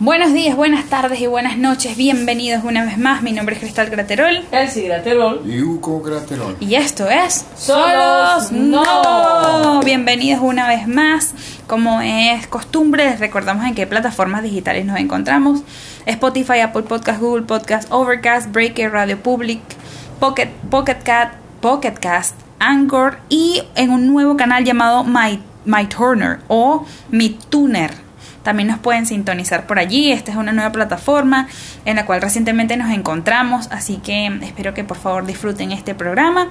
Buenos 0.00 0.32
días, 0.32 0.54
buenas 0.54 0.84
tardes 0.84 1.20
y 1.20 1.26
buenas 1.26 1.58
noches. 1.58 1.96
Bienvenidos 1.96 2.62
una 2.62 2.84
vez 2.84 2.98
más. 2.98 3.20
Mi 3.20 3.32
nombre 3.32 3.56
es 3.56 3.60
Cristal 3.60 3.90
Graterol. 3.90 4.44
Elsie 4.52 4.86
Graterol. 4.86 5.42
Y 5.44 5.60
Hugo 5.60 6.00
Graterol. 6.00 6.56
Y 6.60 6.76
esto 6.76 7.10
es 7.10 7.44
Solos 7.56 8.52
No. 8.52 9.80
Bienvenidos 9.84 10.40
una 10.40 10.68
vez 10.68 10.86
más. 10.86 11.34
Como 11.66 12.00
es 12.00 12.46
costumbre, 12.46 13.06
les 13.10 13.18
recordamos 13.18 13.66
en 13.66 13.74
qué 13.74 13.88
plataformas 13.88 14.44
digitales 14.44 14.86
nos 14.86 15.00
encontramos. 15.00 15.62
Spotify, 16.06 16.60
Apple 16.60 16.82
Podcast, 16.82 17.20
Google 17.20 17.42
Podcast, 17.42 17.90
Overcast, 17.90 18.52
Breaker, 18.52 18.92
Radio 18.92 19.20
Public, 19.20 19.60
Pocket, 20.20 20.50
Pocket 20.70 21.02
Cat, 21.02 21.32
Pocket 21.60 21.94
Cast, 22.00 22.36
Anchor 22.60 23.18
y 23.28 23.64
en 23.74 23.90
un 23.90 24.06
nuevo 24.06 24.36
canal 24.36 24.64
llamado 24.64 25.02
My, 25.02 25.40
My 25.64 25.86
Turner 25.86 26.38
o 26.46 26.86
Mi 27.10 27.30
Tuner. 27.30 28.07
También 28.48 28.68
nos 28.68 28.78
pueden 28.78 29.04
sintonizar 29.04 29.66
por 29.66 29.78
allí. 29.78 30.10
Esta 30.10 30.30
es 30.30 30.38
una 30.38 30.52
nueva 30.52 30.72
plataforma 30.72 31.48
en 31.84 31.96
la 31.96 32.06
cual 32.06 32.22
recientemente 32.22 32.78
nos 32.78 32.90
encontramos, 32.90 33.68
así 33.70 33.98
que 33.98 34.24
espero 34.40 34.72
que 34.72 34.84
por 34.84 34.96
favor 34.96 35.26
disfruten 35.26 35.70
este 35.70 35.94
programa. 35.94 36.48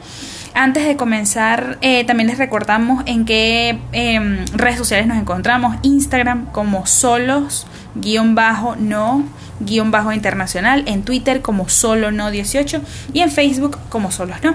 Antes 0.53 0.85
de 0.85 0.95
comenzar, 0.95 1.79
eh, 1.81 2.03
también 2.03 2.27
les 2.29 2.37
recordamos 2.37 3.01
en 3.07 3.25
qué 3.25 3.79
em, 3.93 4.45
redes 4.53 4.77
sociales 4.77 5.07
nos 5.07 5.17
encontramos. 5.17 5.75
Instagram 5.81 6.51
como 6.51 6.85
solos, 6.85 7.65
guion 7.95 8.35
bajo, 8.35 8.75
no, 8.75 9.23
guion 9.59 9.89
bajo 9.89 10.13
internacional. 10.13 10.83
En 10.85 11.01
Twitter 11.01 11.41
como 11.41 11.67
solo 11.67 12.11
no 12.11 12.29
18 12.29 12.79
y 13.11 13.21
en 13.21 13.31
Facebook 13.31 13.79
como 13.89 14.11
solos 14.11 14.37
no. 14.43 14.53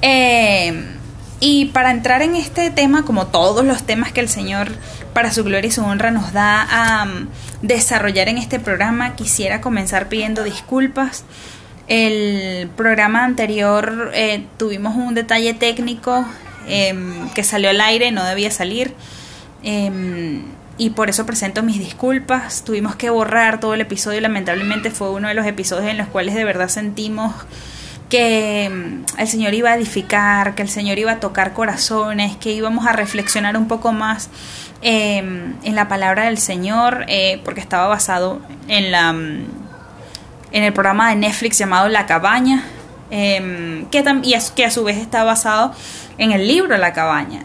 Eh, 0.00 0.96
y 1.44 1.64
para 1.66 1.90
entrar 1.90 2.22
en 2.22 2.36
este 2.36 2.70
tema, 2.70 3.04
como 3.04 3.26
todos 3.26 3.64
los 3.64 3.82
temas 3.82 4.12
que 4.12 4.20
el 4.20 4.28
Señor, 4.28 4.70
para 5.12 5.32
su 5.32 5.44
gloria 5.44 5.68
y 5.68 5.70
su 5.70 5.82
honra, 5.82 6.10
nos 6.10 6.32
da 6.32 6.62
a 6.62 7.04
um, 7.04 7.26
desarrollar 7.62 8.28
en 8.28 8.38
este 8.38 8.58
programa, 8.58 9.14
quisiera 9.14 9.60
comenzar 9.60 10.08
pidiendo 10.08 10.44
disculpas. 10.44 11.24
El 11.88 12.68
programa 12.76 13.24
anterior 13.24 14.10
eh, 14.14 14.46
tuvimos 14.56 14.96
un 14.96 15.14
detalle 15.14 15.52
técnico 15.54 16.24
em, 16.66 17.28
que 17.30 17.44
salió 17.44 17.70
al 17.70 17.80
aire, 17.80 18.12
no 18.12 18.24
debía 18.24 18.50
salir. 18.50 18.94
Em, 19.62 20.42
y 20.78 20.90
por 20.90 21.10
eso 21.10 21.26
presento 21.26 21.62
mis 21.62 21.78
disculpas. 21.78 22.64
Tuvimos 22.64 22.96
que 22.96 23.10
borrar 23.10 23.60
todo 23.60 23.74
el 23.74 23.80
episodio. 23.82 24.20
Lamentablemente 24.20 24.90
fue 24.90 25.10
uno 25.10 25.28
de 25.28 25.34
los 25.34 25.46
episodios 25.46 25.90
en 25.90 25.98
los 25.98 26.08
cuales 26.08 26.34
de 26.34 26.44
verdad 26.44 26.68
sentimos 26.68 27.34
que 28.12 28.68
mm, 28.70 29.20
el 29.20 29.26
Señor 29.26 29.54
iba 29.54 29.70
a 29.70 29.74
edificar, 29.74 30.54
que 30.54 30.60
el 30.60 30.68
Señor 30.68 30.98
iba 30.98 31.12
a 31.12 31.18
tocar 31.18 31.54
corazones, 31.54 32.36
que 32.36 32.52
íbamos 32.52 32.86
a 32.86 32.92
reflexionar 32.92 33.56
un 33.56 33.68
poco 33.68 33.94
más 33.94 34.28
em, 34.82 35.54
en 35.62 35.74
la 35.74 35.88
palabra 35.88 36.24
del 36.24 36.36
Señor, 36.36 37.06
eh, 37.08 37.40
porque 37.42 37.62
estaba 37.62 37.86
basado 37.86 38.42
en, 38.68 38.92
la, 38.92 39.14
mm, 39.14 39.46
en 40.52 40.62
el 40.62 40.74
programa 40.74 41.08
de 41.08 41.16
Netflix 41.16 41.56
llamado 41.56 41.88
La 41.88 42.04
Cabaña, 42.04 42.64
em, 43.10 43.86
que, 43.86 44.04
y 44.24 44.34
que 44.54 44.64
a 44.66 44.70
su 44.70 44.84
vez 44.84 44.98
está 44.98 45.24
basado 45.24 45.72
en 46.18 46.32
el 46.32 46.46
libro 46.46 46.76
La 46.76 46.92
Cabaña, 46.92 47.44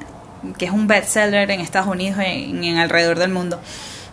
que 0.58 0.66
es 0.66 0.72
un 0.72 0.86
bestseller 0.88 1.50
en 1.50 1.62
Estados 1.62 1.88
Unidos 1.88 2.20
y 2.28 2.68
en 2.68 2.78
alrededor 2.78 3.20
del 3.20 3.32
mundo 3.32 3.62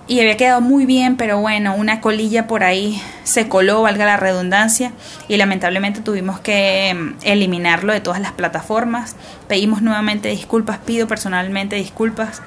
y 0.07 0.21
había 0.21 0.37
quedado 0.37 0.61
muy 0.61 0.85
bien, 0.85 1.17
pero 1.17 1.39
bueno, 1.41 1.75
una 1.75 2.01
colilla 2.01 2.47
por 2.47 2.63
ahí 2.63 3.01
se 3.23 3.49
coló, 3.49 3.83
valga 3.83 4.05
la 4.05 4.17
redundancia, 4.17 4.93
y 5.29 5.37
lamentablemente 5.37 6.01
tuvimos 6.01 6.41
que 6.41 6.91
em, 6.91 7.17
eliminarlo 7.23 7.93
de 7.93 8.01
todas 8.01 8.21
las 8.21 8.33
plataformas. 8.33 9.17
Pedimos 9.49 9.81
nuevamente 9.81 10.29
disculpas, 10.29 10.79
pido 10.79 11.09
personalmente 11.09 11.77
disculpas 11.77 12.43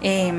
eh, 0.00 0.32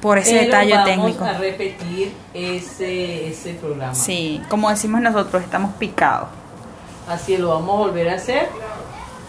por 0.00 0.18
ese 0.18 0.34
detalle 0.36 0.72
vamos 0.72 0.88
técnico. 0.88 1.24
a 1.24 1.32
repetir 1.34 2.12
ese, 2.34 3.28
ese 3.28 3.54
programa. 3.54 3.94
Sí, 3.94 4.40
como 4.48 4.70
decimos 4.70 5.00
nosotros, 5.00 5.42
estamos 5.42 5.74
picados. 5.74 6.28
Así 7.08 7.36
lo 7.36 7.48
vamos 7.48 7.70
a 7.70 7.78
volver 7.88 8.10
a 8.10 8.14
hacer. 8.14 8.48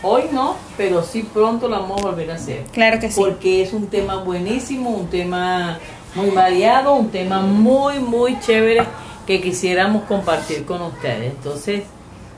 Hoy 0.02 0.24
no, 0.32 0.56
pero 0.78 1.04
sí 1.04 1.24
pronto 1.24 1.68
lo 1.68 1.82
vamos 1.82 2.02
a 2.02 2.08
volver 2.08 2.32
a 2.32 2.36
hacer. 2.36 2.64
Claro 2.72 3.00
que 3.00 3.10
sí. 3.10 3.20
Porque 3.20 3.62
es 3.62 3.74
un 3.74 3.88
tema 3.88 4.18
buenísimo, 4.18 4.92
un 4.92 5.08
tema 5.08 5.80
muy 6.16 6.32
variado, 6.32 6.94
un 6.94 7.10
tema 7.10 7.42
muy, 7.42 8.00
muy 8.00 8.40
chévere 8.40 8.84
que 9.26 9.42
quisiéramos 9.42 10.04
compartir 10.04 10.66
con 10.66 10.82
ustedes. 10.82 11.34
Entonces, 11.34 11.84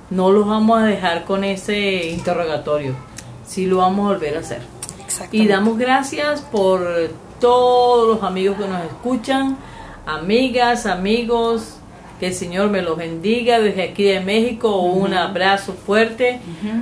no 0.10 0.32
los 0.32 0.46
vamos 0.48 0.82
a 0.82 0.86
dejar 0.86 1.24
con 1.24 1.44
ese 1.44 2.10
interrogatorio, 2.10 2.96
sí 3.46 3.66
lo 3.66 3.78
vamos 3.78 4.06
a 4.06 4.14
volver 4.14 4.38
a 4.38 4.40
hacer. 4.42 4.62
Y 5.32 5.48
damos 5.48 5.78
gracias 5.78 6.42
por 6.42 6.82
todos 7.40 8.08
los 8.08 8.24
amigos 8.24 8.58
que 8.58 8.68
nos 8.68 8.84
escuchan, 8.84 9.58
amigas, 10.06 10.86
amigos, 10.86 11.78
que 12.20 12.28
el 12.28 12.34
Señor 12.36 12.70
me 12.70 12.82
los 12.82 12.98
bendiga 12.98 13.60
desde 13.60 13.82
aquí 13.82 14.04
de 14.04 14.20
México. 14.20 14.82
Un 14.82 15.14
abrazo 15.14 15.74
fuerte 15.74 16.40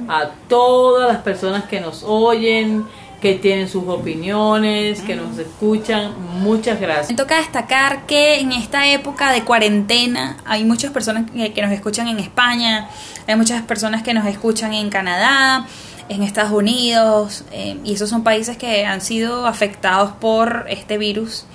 a 0.10 0.32
todas 0.48 1.14
las 1.14 1.22
personas 1.24 1.64
que 1.66 1.80
nos 1.80 2.04
oyen, 2.04 2.86
que 3.22 3.36
tienen 3.36 3.68
sus 3.68 3.88
opiniones, 3.88 5.02
que 5.02 5.16
nos 5.16 5.38
escuchan. 5.38 6.14
Muchas 6.42 6.80
gracias. 6.80 7.10
Me 7.10 7.16
toca 7.16 7.38
destacar 7.38 8.06
que 8.06 8.40
en 8.40 8.52
esta 8.52 8.88
época 8.88 9.32
de 9.32 9.44
cuarentena 9.44 10.38
hay 10.46 10.64
muchas 10.64 10.92
personas 10.92 11.30
que, 11.30 11.62
nos 11.62 11.72
escuchan 11.72 12.08
en 12.08 12.20
España, 12.20 12.90
hay 13.28 13.36
muchas 13.36 13.62
personas 13.64 14.04
que 14.04 14.14
nos 14.14 14.26
escuchan 14.26 14.74
en 14.74 14.90
Canadá, 14.90 15.68
en 16.08 16.24
Estados 16.24 16.52
Unidos, 16.52 17.44
eh, 17.52 17.78
y 17.84 17.94
esos 17.94 18.10
son 18.10 18.24
países 18.24 18.58
que 18.58 18.86
han 18.86 19.02
sido 19.02 19.46
afectados 19.46 20.14
por 20.14 20.66
este 20.70 20.98
virus, 20.98 21.46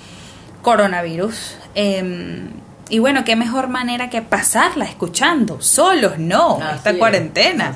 coronavirus. 0.62 1.56
Em, 1.74 2.50
y 2.90 2.98
bueno, 2.98 3.24
qué 3.24 3.34
mejor 3.34 3.68
manera 3.68 4.10
que 4.10 4.20
pasarla 4.20 4.84
escuchando, 4.84 5.62
solos, 5.62 6.18
no, 6.18 6.60
esta 6.74 6.96
cuarentena. 6.98 7.74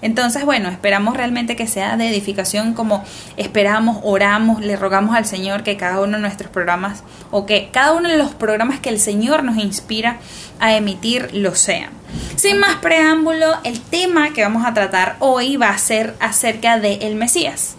Entonces, 0.00 0.44
bueno, 0.44 0.68
esperamos 0.70 1.16
realmente 1.16 1.56
que 1.56 1.66
sea 1.66 1.96
de 1.96 2.08
edificación 2.08 2.72
como 2.72 3.04
esperamos, 3.36 3.98
oramos, 4.02 4.60
le 4.62 4.76
rogamos 4.76 5.14
al 5.14 5.26
Señor 5.26 5.62
que 5.62 5.76
cada 5.76 6.00
uno 6.00 6.16
de 6.16 6.22
nuestros 6.22 6.50
programas 6.50 7.02
o 7.30 7.44
que 7.44 7.68
cada 7.70 7.92
uno 7.92 8.08
de 8.08 8.16
los 8.16 8.34
programas 8.34 8.80
que 8.80 8.88
el 8.88 8.98
Señor 8.98 9.44
nos 9.44 9.58
inspira 9.58 10.18
a 10.58 10.74
emitir 10.74 11.30
lo 11.34 11.54
sean. 11.54 11.90
Sin 12.36 12.58
más 12.58 12.76
preámbulo, 12.76 13.56
el 13.64 13.80
tema 13.80 14.32
que 14.32 14.42
vamos 14.42 14.64
a 14.64 14.72
tratar 14.72 15.16
hoy 15.18 15.56
va 15.56 15.68
a 15.68 15.78
ser 15.78 16.14
acerca 16.20 16.78
de 16.78 16.94
el 17.02 17.14
Mesías. 17.14 17.76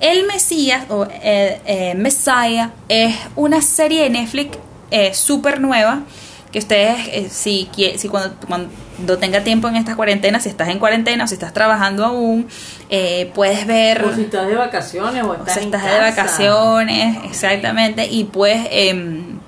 El 0.00 0.26
Mesías 0.26 0.84
o 0.90 1.04
eh, 1.04 1.60
eh, 1.66 1.94
Messiah 1.96 2.70
es 2.88 3.16
una 3.34 3.60
serie 3.60 4.04
de 4.04 4.10
Netflix 4.10 4.56
eh, 4.90 5.14
súper 5.14 5.60
nueva 5.60 6.02
que 6.52 6.58
ustedes, 6.58 7.08
eh, 7.08 7.28
si, 7.30 7.68
si 7.96 8.08
cuando, 8.08 8.34
cuando 8.46 9.18
tenga 9.18 9.44
tiempo 9.44 9.68
en 9.68 9.76
esta 9.76 9.96
cuarentena, 9.96 10.40
si 10.40 10.48
estás 10.48 10.68
en 10.68 10.78
cuarentena 10.78 11.24
o 11.24 11.26
si 11.26 11.34
estás 11.34 11.52
trabajando 11.52 12.06
aún, 12.06 12.48
eh, 12.88 13.30
puedes 13.34 13.66
ver... 13.66 14.02
O 14.04 14.14
si 14.14 14.22
estás 14.22 14.48
de 14.48 14.54
vacaciones 14.54 15.22
o 15.24 15.34
estás, 15.34 15.54
si 15.54 15.60
estás 15.60 15.84
de 15.84 15.98
vacaciones, 15.98 17.18
exactamente, 17.24 18.06
y 18.06 18.24
puedes 18.24 18.66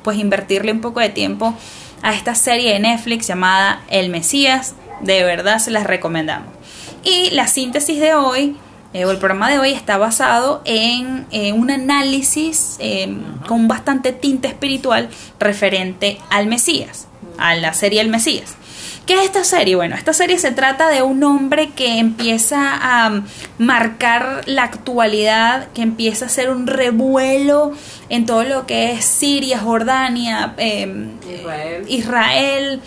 pues 0.03 0.19
invertirle 0.19 0.73
un 0.73 0.83
poco 0.83 1.01
de 1.01 1.09
tiempo 1.09 1.55
a 2.03 2.15
esta 2.15 2.35
serie 2.35 2.75
de 2.75 2.81
Netflix 2.81 3.27
llamada 3.27 3.83
El 3.89 4.11
Mesías, 4.11 4.75
de 5.01 5.25
verdad 5.25 5.59
se 5.59 5.71
las 5.71 5.85
recomendamos. 5.85 6.49
Y 7.03 7.31
la 7.31 7.47
síntesis 7.47 7.99
de 7.99 8.15
hoy 8.15 8.57
eh, 8.93 9.03
el 9.03 9.19
programa 9.19 9.51
de 9.51 9.59
hoy 9.59 9.71
está 9.71 9.99
basado 9.99 10.63
en 10.65 11.27
eh, 11.31 11.53
un 11.53 11.71
análisis 11.71 12.77
eh, 12.81 13.17
con 13.47 13.69
bastante 13.69 14.13
tinte 14.13 14.49
espiritual 14.49 15.09
referente 15.39 16.19
al 16.31 16.47
Mesías, 16.47 17.07
a 17.39 17.55
la 17.55 17.73
serie 17.73 18.01
El 18.01 18.09
Mesías. 18.09 18.57
¿Qué 19.07 19.15
es 19.15 19.25
esta 19.25 19.43
serie? 19.43 19.75
Bueno, 19.75 19.97
esta 19.97 20.13
serie 20.13 20.39
se 20.39 20.53
trata 20.53 20.89
de 20.89 21.03
un 21.03 21.25
hombre 21.25 21.71
que 21.71 21.99
empieza 21.99 22.79
a 22.81 23.23
marcar 23.59 24.43
la 24.47 24.63
actualidad, 24.63 25.69
que 25.73 25.83
empieza 25.83 26.27
a 26.27 26.29
hacer 26.29 26.51
un 26.51 26.67
revuelo 26.67 27.73
en 28.09 28.27
todo 28.27 28.45
lo 28.45 28.67
que 28.67 28.93
es 28.93 29.05
Siria, 29.05 29.59
Jordania, 29.59 30.55
em, 30.59 31.13
Israel, 31.89 32.81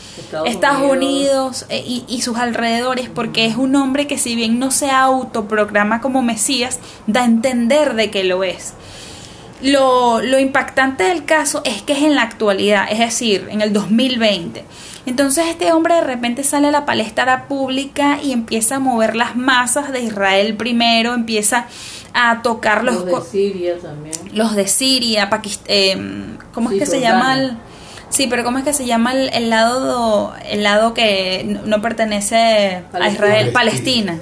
Estados, 0.45 0.92
Unidos, 0.92 1.65
eh, 1.69 1.83
y, 2.07 2.21
sus 2.21 2.38
alrededores, 2.38 3.09
porque 3.09 3.45
es 3.45 3.57
un 3.57 3.75
hombre 3.75 4.07
que 4.07 4.18
si 4.18 4.36
bien 4.36 4.59
no 4.59 4.71
se 4.71 4.89
autoproclama 4.89 6.00
como 6.00 6.21
Mesías, 6.21 6.80
da 7.06 7.24
a 7.24 7.25
entender 7.25 7.95
de 7.95 8.12
que 8.12 8.24
lo 8.24 8.44
es. 8.44 8.74
Lo, 9.62 10.21
lo 10.21 10.39
impactante 10.39 11.04
del 11.06 11.25
caso 11.25 11.62
es 11.66 11.81
que 11.81 11.94
es 11.94 12.00
en 12.00 12.16
la 12.16 12.24
actualidad, 12.24 12.86
es 12.89 13.00
decir, 13.00 13.48
en 13.50 13.62
el 13.62 13.71
2020 13.74 14.63
entonces 15.06 15.46
este 15.48 15.72
hombre 15.72 15.96
de 15.96 16.02
repente 16.02 16.44
sale 16.44 16.70
a 16.70 16.72
la 16.72 16.86
palestra 16.86 17.48
pública 17.48 18.20
y 18.22 18.32
empieza 18.32 18.76
a 18.76 18.80
mover 18.80 19.16
las 19.16 19.36
masas 19.36 19.92
de 19.92 20.02
Israel 20.02 20.56
primero, 20.56 21.14
empieza 21.14 21.68
a 22.14 22.42
tocar 22.42 22.84
los... 22.84 23.06
Los 23.06 23.06
de 23.06 23.30
Siria 23.30 23.78
también. 23.80 24.16
Los 24.34 24.56
de 24.56 24.68
Siria, 24.68 25.30
Pakistán... 25.30 25.66
Eh, 25.68 25.98
¿Cómo 26.54 26.72
es 26.72 26.80
que 26.80 26.86
se 26.86 27.00
llama 27.00 27.38
el...? 27.38 27.58
Sí, 28.10 28.28
pero 28.30 28.44
¿cómo 28.44 28.60
es 28.60 28.64
que 28.64 28.74
se 28.74 28.86
llama 28.86 29.14
el, 29.14 29.50
lado 29.50 30.36
el 30.48 30.62
lado 30.62 30.94
que 30.94 31.60
no, 31.66 31.82
pertenece 31.82 32.84
a 32.94 33.10
Israel? 33.10 33.52
Palestina 33.52 34.20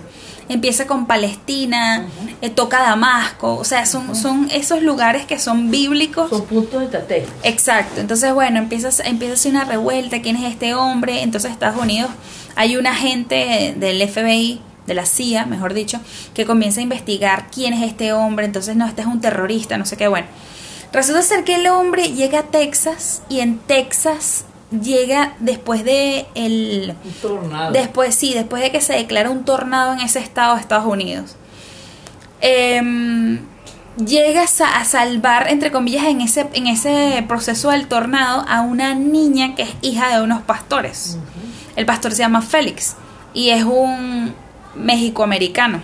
empieza 0.54 0.86
con 0.86 1.06
Palestina, 1.06 2.08
eh, 2.42 2.50
toca 2.50 2.82
Damasco, 2.82 3.56
o 3.56 3.64
sea, 3.64 3.86
son, 3.86 4.16
son 4.16 4.50
esos 4.52 4.82
lugares 4.82 5.26
que 5.26 5.40
son 5.40 5.72
bíblicos. 5.72 6.30
Son 6.30 6.46
puntos 6.46 6.84
estratégicos. 6.84 7.34
Exacto, 7.44 8.02
entonces 8.02 8.34
bueno, 8.34 8.60
empieza, 8.60 8.90
empieza 9.04 9.34
a 9.34 9.38
ser 9.38 9.52
una 9.52 9.66
revuelta, 9.66 10.22
¿quién 10.22 10.36
es 10.36 10.52
este 10.52 10.74
hombre? 10.74 11.22
Entonces 11.22 11.52
Estados 11.52 11.82
Unidos, 11.82 12.12
hay 12.56 12.76
un 12.78 12.88
agente 12.88 13.74
del 13.78 14.08
FBI, 14.08 14.62
de 14.88 14.94
la 14.94 15.06
CIA, 15.06 15.46
mejor 15.46 15.74
dicho, 15.74 16.00
que 16.34 16.46
comienza 16.46 16.80
a 16.80 16.84
investigar 16.84 17.50
quién 17.52 17.74
es 17.74 17.84
este 17.84 18.14
hombre, 18.14 18.46
entonces 18.46 18.76
no, 18.76 18.86
este 18.86 19.02
es 19.02 19.08
un 19.08 19.22
terrorista, 19.22 19.78
no 19.78 19.86
sé 19.86 19.96
qué, 19.96 20.08
bueno. 20.08 20.28
Resulta 20.92 21.22
ser 21.22 21.46
que 21.46 21.56
el 21.56 21.68
hombre 21.68 22.12
llega 22.12 22.40
a 22.40 22.44
Texas 22.44 23.22
y 23.30 23.40
en 23.40 23.60
Texas 23.60 24.44
llega 24.72 25.34
después 25.40 25.84
de 25.84 26.26
el 26.34 26.96
Un 27.04 27.12
tornado. 27.14 27.72
después 27.72 28.16
sí 28.16 28.34
después 28.34 28.64
de 28.64 28.72
que 28.72 28.82
se 28.82 28.94
declara 28.94 29.30
un 29.30 29.44
tornado 29.44 29.94
en 29.94 30.00
ese 30.00 30.20
estado 30.20 30.56
de 30.56 30.62
Estados 30.62 30.86
Unidos. 30.86 31.36
Em, 32.40 33.40
llega 33.98 34.42
a, 34.42 34.80
a 34.80 34.86
salvar 34.86 35.50
entre 35.50 35.72
comillas 35.72 36.06
en 36.06 36.22
ese 36.22 36.48
en 36.54 36.68
ese 36.68 37.24
proceso 37.28 37.72
del 37.72 37.88
tornado 37.88 38.46
a 38.48 38.62
una 38.62 38.96
niña 38.96 39.56
que 39.56 39.64
es 39.64 39.76
hija 39.82 40.16
de 40.16 40.24
unos 40.24 40.42
pastores. 40.42 41.18
El 41.76 41.86
pastor 41.86 42.12
se 42.14 42.20
llama 42.20 42.42
Félix 42.42 42.96
y 43.34 43.50
es 43.50 43.64
un 43.64 44.34
mexicoamericano. 44.76 45.82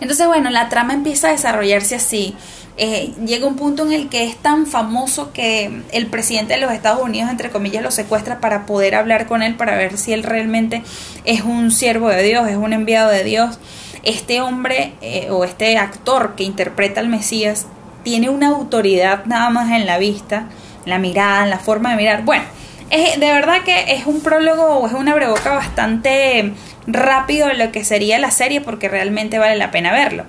Entonces 0.00 0.26
bueno 0.26 0.48
la 0.50 0.68
trama 0.68 0.94
empieza 0.94 1.28
a 1.28 1.32
desarrollarse 1.32 1.96
así 1.96 2.34
eh, 2.78 3.12
llega 3.26 3.46
un 3.46 3.56
punto 3.56 3.84
en 3.84 3.92
el 3.92 4.08
que 4.08 4.24
es 4.24 4.36
tan 4.36 4.66
famoso 4.66 5.32
que 5.32 5.82
el 5.90 6.06
presidente 6.06 6.54
de 6.54 6.60
los 6.60 6.70
Estados 6.70 7.02
Unidos, 7.02 7.28
entre 7.28 7.50
comillas, 7.50 7.82
lo 7.82 7.90
secuestra 7.90 8.38
para 8.40 8.66
poder 8.66 8.94
hablar 8.94 9.26
con 9.26 9.42
él, 9.42 9.56
para 9.56 9.76
ver 9.76 9.98
si 9.98 10.12
él 10.12 10.22
realmente 10.22 10.84
es 11.24 11.42
un 11.42 11.72
siervo 11.72 12.08
de 12.08 12.22
Dios, 12.22 12.48
es 12.48 12.56
un 12.56 12.72
enviado 12.72 13.10
de 13.10 13.24
Dios. 13.24 13.58
Este 14.04 14.40
hombre 14.40 14.92
eh, 15.00 15.28
o 15.30 15.44
este 15.44 15.76
actor 15.76 16.36
que 16.36 16.44
interpreta 16.44 17.00
al 17.00 17.08
Mesías 17.08 17.66
tiene 18.04 18.30
una 18.30 18.48
autoridad 18.48 19.24
nada 19.26 19.50
más 19.50 19.72
en 19.72 19.84
la 19.84 19.98
vista, 19.98 20.48
la 20.84 20.98
mirada, 20.98 21.42
en 21.42 21.50
la 21.50 21.58
forma 21.58 21.90
de 21.90 21.96
mirar. 21.96 22.22
Bueno, 22.22 22.44
es, 22.90 23.18
de 23.18 23.32
verdad 23.32 23.64
que 23.64 23.92
es 23.92 24.06
un 24.06 24.20
prólogo 24.20 24.78
o 24.78 24.86
es 24.86 24.92
una 24.92 25.16
breboca 25.16 25.50
bastante 25.50 26.52
rápido 26.86 27.52
lo 27.52 27.72
que 27.72 27.84
sería 27.84 28.20
la 28.20 28.30
serie 28.30 28.60
porque 28.60 28.88
realmente 28.88 29.40
vale 29.40 29.56
la 29.56 29.72
pena 29.72 29.92
verlo. 29.92 30.26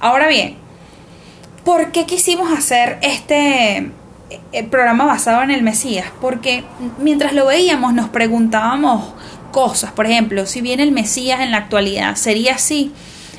Ahora 0.00 0.26
bien, 0.26 0.63
¿Por 1.64 1.92
qué 1.92 2.04
quisimos 2.04 2.52
hacer 2.52 2.98
este 3.02 3.90
eh, 4.52 4.62
programa 4.70 5.06
basado 5.06 5.42
en 5.42 5.50
el 5.50 5.62
Mesías? 5.62 6.06
Porque 6.20 6.64
mientras 6.98 7.32
lo 7.32 7.46
veíamos 7.46 7.94
nos 7.94 8.08
preguntábamos 8.10 9.14
cosas. 9.50 9.92
Por 9.92 10.06
ejemplo, 10.06 10.46
si 10.46 10.60
bien 10.60 10.80
el 10.80 10.92
Mesías 10.92 11.40
en 11.40 11.50
la 11.50 11.58
actualidad 11.58 12.16
sería 12.16 12.56
así, 12.56 12.92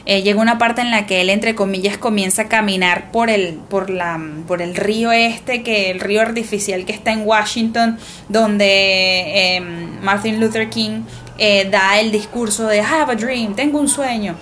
eh, 0.07 0.21
llega 0.21 0.39
una 0.39 0.57
parte 0.57 0.81
en 0.81 0.91
la 0.91 1.07
que 1.07 1.21
él, 1.21 1.29
entre 1.29 1.55
comillas, 1.55 1.97
comienza 1.97 2.43
a 2.43 2.47
caminar 2.47 3.11
por 3.11 3.29
el, 3.29 3.55
por, 3.55 3.89
la, 3.89 4.21
por 4.47 4.61
el 4.61 4.75
río 4.75 5.11
este, 5.11 5.63
que 5.63 5.89
el 5.89 5.99
río 5.99 6.21
artificial 6.21 6.85
que 6.85 6.93
está 6.93 7.11
en 7.11 7.27
Washington, 7.27 7.97
donde 8.29 8.65
eh, 8.67 9.61
Martin 10.01 10.39
Luther 10.39 10.69
King 10.69 11.01
eh, 11.37 11.67
da 11.69 11.99
el 11.99 12.11
discurso 12.11 12.67
de 12.67 12.81
Have 12.81 13.13
a 13.13 13.15
Dream, 13.15 13.55
tengo 13.55 13.79
un 13.79 13.89
sueño. 13.89 14.35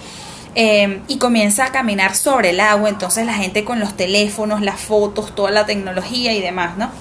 Eh, 0.56 1.00
y 1.08 1.18
comienza 1.18 1.66
a 1.66 1.72
caminar 1.72 2.16
sobre 2.16 2.52
el 2.52 2.60
agua, 2.60 2.88
entonces 2.90 3.26
la 3.26 3.34
gente 3.34 3.64
con 3.64 3.80
los 3.80 3.98
teléfonos, 3.98 4.62
las 4.62 4.80
fotos, 4.80 5.34
toda 5.34 5.50
la 5.50 5.66
tecnología 5.66 6.32
y 6.34 6.42
demás, 6.42 6.78
¿no? 6.78 6.92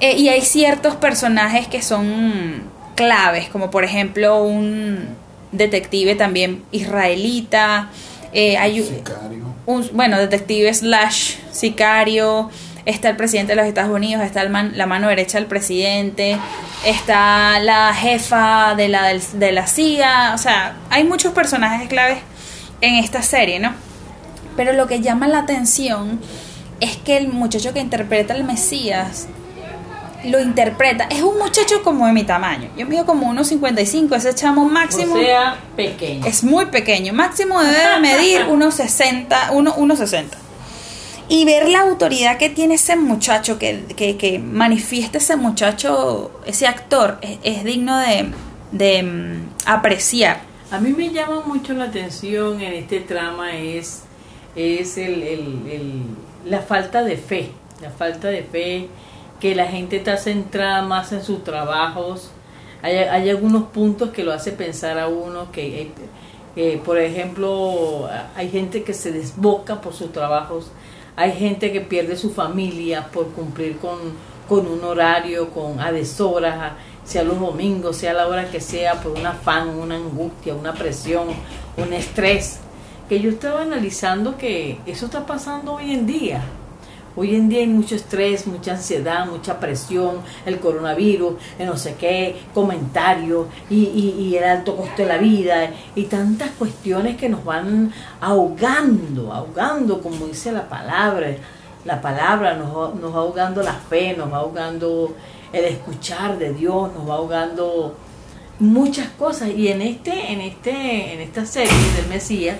Eh, 0.00 0.16
y 0.16 0.28
hay 0.28 0.42
ciertos 0.42 0.94
personajes 0.94 1.66
que 1.66 1.82
son 1.82 2.62
claves, 2.94 3.48
como 3.48 3.70
por 3.72 3.82
ejemplo 3.84 4.42
un 4.44 5.08
detective 5.50 6.14
también 6.14 6.62
israelita, 6.70 7.88
eh, 8.32 8.56
hay 8.56 8.80
un- 8.80 8.86
un, 9.66 9.90
bueno, 9.92 10.18
detective 10.18 10.72
slash 10.74 11.34
sicario, 11.50 12.50
está 12.84 13.08
el 13.08 13.16
presidente 13.16 13.52
de 13.52 13.56
los 13.56 13.66
Estados 13.66 13.90
Unidos, 13.94 14.22
está 14.24 14.42
el 14.42 14.50
man- 14.50 14.72
la 14.76 14.86
mano 14.86 15.08
derecha 15.08 15.38
del 15.38 15.46
presidente, 15.46 16.38
está 16.84 17.58
la 17.60 17.94
jefa 17.94 18.74
de 18.76 18.88
la, 18.88 19.08
de 19.12 19.52
la 19.52 19.66
CIA, 19.66 20.32
o 20.34 20.38
sea, 20.38 20.76
hay 20.90 21.02
muchos 21.04 21.32
personajes 21.32 21.88
claves 21.88 22.18
en 22.84 22.96
esta 22.96 23.22
serie, 23.22 23.58
¿no? 23.60 23.72
Pero 24.56 24.72
lo 24.72 24.86
que 24.86 25.00
llama 25.00 25.26
la 25.28 25.38
atención 25.40 26.20
es 26.80 26.96
que 26.96 27.16
el 27.16 27.28
muchacho 27.28 27.72
que 27.72 27.80
interpreta 27.80 28.34
al 28.34 28.44
Mesías 28.44 29.26
lo 30.24 30.40
interpreta, 30.40 31.04
es 31.10 31.20
un 31.22 31.36
muchacho 31.38 31.82
como 31.82 32.06
de 32.06 32.14
mi 32.14 32.24
tamaño, 32.24 32.70
yo 32.78 32.86
mido 32.86 33.04
como 33.04 33.30
1,55, 33.34 34.16
ese 34.16 34.34
chamo 34.34 34.64
máximo 34.64 35.16
O 35.16 35.18
sea, 35.18 35.58
pequeño. 35.76 36.24
es 36.24 36.42
muy 36.42 36.64
pequeño, 36.66 37.12
máximo 37.12 37.60
debe 37.62 38.00
medir 38.00 38.44
unos 38.48 38.74
60, 38.76 39.50
uno- 39.52 39.74
unos 39.76 39.98
60. 39.98 40.38
Y 41.28 41.44
ver 41.44 41.68
la 41.68 41.80
autoridad 41.80 42.38
que 42.38 42.48
tiene 42.48 42.76
ese 42.76 42.96
muchacho, 42.96 43.58
que, 43.58 43.84
que, 43.96 44.16
que 44.16 44.38
manifiesta 44.38 45.18
ese 45.18 45.36
muchacho, 45.36 46.30
ese 46.46 46.66
actor, 46.66 47.18
es, 47.20 47.38
es 47.42 47.64
digno 47.64 47.98
de, 47.98 48.30
de 48.72 49.02
mm, 49.02 49.48
apreciar. 49.66 50.40
A 50.74 50.80
mí 50.80 50.92
me 50.92 51.10
llama 51.10 51.40
mucho 51.46 51.72
la 51.72 51.84
atención 51.84 52.60
en 52.60 52.72
este 52.72 52.98
trama 52.98 53.56
es, 53.56 54.02
es 54.56 54.98
el, 54.98 56.02
la 56.44 56.62
falta 56.62 57.04
de 57.04 57.16
fe, 57.16 57.52
la 57.80 57.90
falta 57.90 58.26
de 58.26 58.42
fe, 58.42 58.88
que 59.38 59.54
la 59.54 59.66
gente 59.66 59.98
está 59.98 60.16
centrada 60.16 60.82
más 60.82 61.12
en 61.12 61.22
sus 61.22 61.44
trabajos. 61.44 62.32
Hay, 62.82 63.30
algunos 63.30 63.68
puntos 63.68 64.10
que 64.10 64.24
lo 64.24 64.32
hace 64.32 64.50
pensar 64.50 64.98
a 64.98 65.06
uno 65.06 65.52
que, 65.52 65.82
eh, 65.82 65.90
eh, 66.56 66.82
por 66.84 66.98
ejemplo, 66.98 68.08
hay 68.34 68.50
gente 68.50 68.82
que 68.82 68.94
se 68.94 69.12
desboca 69.12 69.80
por 69.80 69.94
sus 69.94 70.10
trabajos, 70.10 70.72
hay 71.14 71.34
gente 71.34 71.70
que 71.70 71.82
pierde 71.82 72.16
su 72.16 72.32
familia 72.32 73.06
por 73.12 73.28
cumplir 73.28 73.78
con, 73.78 73.96
con 74.48 74.66
un 74.66 74.82
horario, 74.82 75.50
con 75.50 75.78
a 75.78 75.92
deshoras, 75.92 76.72
sea 77.04 77.22
los 77.22 77.38
domingos, 77.38 77.96
sea 77.98 78.12
la 78.14 78.26
hora 78.28 78.50
que 78.50 78.60
sea, 78.60 78.94
por 79.00 79.12
un 79.12 79.26
afán, 79.26 79.68
una 79.70 79.96
angustia, 79.96 80.54
una 80.54 80.72
presión, 80.72 81.28
un 81.76 81.92
estrés. 81.92 82.58
Que 83.08 83.20
yo 83.20 83.30
estaba 83.30 83.62
analizando 83.62 84.38
que 84.38 84.78
eso 84.86 85.06
está 85.06 85.26
pasando 85.26 85.74
hoy 85.74 85.92
en 85.92 86.06
día. 86.06 86.42
Hoy 87.16 87.36
en 87.36 87.48
día 87.48 87.60
hay 87.60 87.68
mucho 87.68 87.94
estrés, 87.94 88.44
mucha 88.46 88.72
ansiedad, 88.72 89.26
mucha 89.26 89.60
presión, 89.60 90.16
el 90.46 90.58
coronavirus, 90.58 91.34
el 91.60 91.66
no 91.66 91.76
sé 91.76 91.94
qué, 91.94 92.34
comentarios 92.52 93.46
y, 93.70 93.84
y- 93.84 94.16
y 94.18 94.36
el 94.36 94.42
alto 94.42 94.74
costo 94.74 95.02
de 95.02 95.06
la 95.06 95.18
vida 95.18 95.70
y 95.94 96.04
tantas 96.06 96.50
cuestiones 96.58 97.16
que 97.16 97.28
nos 97.28 97.44
van 97.44 97.92
ahogando, 98.20 99.32
ahogando, 99.32 100.00
como 100.02 100.26
dice 100.26 100.50
la 100.50 100.68
palabra. 100.68 101.28
La 101.84 102.00
palabra 102.00 102.54
nos, 102.54 102.94
nos 102.96 103.14
va 103.14 103.18
ahogando 103.18 103.62
la 103.62 103.74
fe, 103.74 104.16
nos 104.16 104.32
va 104.32 104.38
ahogando 104.38 105.14
el 105.54 105.64
escuchar 105.66 106.38
de 106.38 106.52
Dios, 106.52 106.92
nos 106.94 107.08
va 107.08 107.14
ahogando 107.14 107.96
muchas 108.58 109.08
cosas. 109.10 109.50
Y 109.56 109.68
en 109.68 109.82
este, 109.82 110.32
en 110.32 110.40
este, 110.40 111.14
en 111.14 111.20
esta 111.20 111.46
serie 111.46 111.72
del 111.96 112.08
Mesías, 112.08 112.56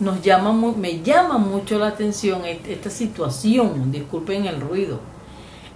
nos 0.00 0.20
llama 0.22 0.52
me 0.76 1.02
llama 1.02 1.38
mucho 1.38 1.78
la 1.78 1.88
atención 1.88 2.44
est- 2.44 2.66
esta 2.66 2.90
situación, 2.90 3.92
disculpen 3.92 4.46
el 4.46 4.60
ruido, 4.60 4.98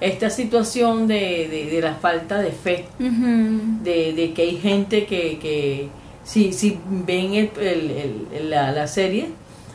esta 0.01 0.31
situación 0.31 1.07
de, 1.07 1.49
de- 1.49 1.67
de 1.71 1.81
la 1.81 1.95
falta 1.95 2.39
de 2.41 2.51
fe, 2.51 2.87
de, 3.85 4.13
de 4.15 4.33
que 4.35 4.43
hay 4.43 4.57
gente 4.59 5.07
que, 5.07 5.39
que 5.39 5.89
si, 6.25 6.53
si 6.53 6.79
ven 6.87 7.35
el- 7.35 7.51
el- 8.33 8.51
la, 8.51 8.73
la 8.73 8.87
serie, 8.89 9.29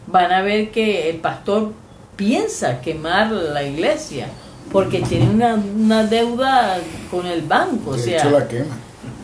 van 0.08 0.32
a 0.34 0.42
ver 0.42 0.72
que 0.72 1.10
el 1.10 1.18
pastor 1.18 1.72
piensa 2.18 2.82
quemar 2.82 3.32
la 3.32 3.64
iglesia 3.64 4.28
porque 4.72 5.02
tiene 5.02 5.30
una, 5.30 5.56
una 5.56 6.04
deuda 6.06 6.78
con 7.10 7.26
el 7.26 7.42
banco, 7.42 7.92
o 7.92 7.94
De 7.96 8.00
sea, 8.04 8.20
hecho, 8.20 8.32
la 8.32 8.48
quema. 8.48 8.76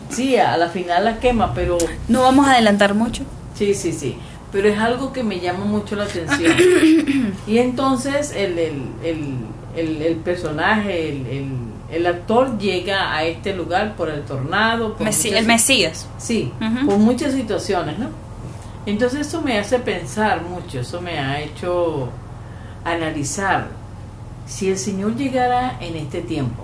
sí, 0.09 0.37
a 0.37 0.57
la 0.57 0.69
final 0.69 1.05
la 1.05 1.19
quema, 1.19 1.53
pero 1.53 1.77
No 2.07 2.21
vamos 2.23 2.47
a 2.47 2.53
adelantar 2.53 2.93
mucho. 2.93 3.23
Sí, 3.55 3.73
sí, 3.73 3.91
sí. 3.93 4.17
Pero 4.51 4.69
es 4.69 4.79
algo 4.79 5.11
que 5.11 5.23
me 5.23 5.39
llama 5.39 5.65
mucho 5.65 5.95
la 5.95 6.03
atención. 6.05 6.53
y 7.47 7.57
entonces 7.57 8.31
el, 8.35 8.57
el, 8.57 8.81
el, 9.03 9.35
el, 9.75 10.01
el 10.01 10.15
personaje, 10.17 11.09
el, 11.09 11.25
el, 11.27 11.51
el 11.91 12.05
actor 12.07 12.57
llega 12.57 13.13
a 13.13 13.23
este 13.25 13.53
lugar 13.55 13.95
por 13.95 14.09
el 14.09 14.21
tornado. 14.23 14.93
Por 14.95 15.05
Mesí- 15.07 15.25
muchas- 15.29 15.39
el 15.41 15.45
Mesías. 15.47 16.07
Sí, 16.17 16.51
Ujú. 16.61 16.85
por 16.87 16.97
muchas 16.97 17.33
situaciones, 17.33 17.99
¿no? 17.99 18.09
Entonces 18.85 19.27
eso 19.27 19.41
me 19.41 19.59
hace 19.59 19.79
pensar 19.79 20.41
mucho, 20.43 20.79
eso 20.79 21.01
me 21.01 21.19
ha 21.19 21.41
hecho 21.41 22.07
analizar 22.85 23.67
si 24.47 24.69
el 24.69 24.77
Señor 24.77 25.15
llegara 25.15 25.77
en 25.79 25.95
este 25.95 26.21
tiempo. 26.21 26.63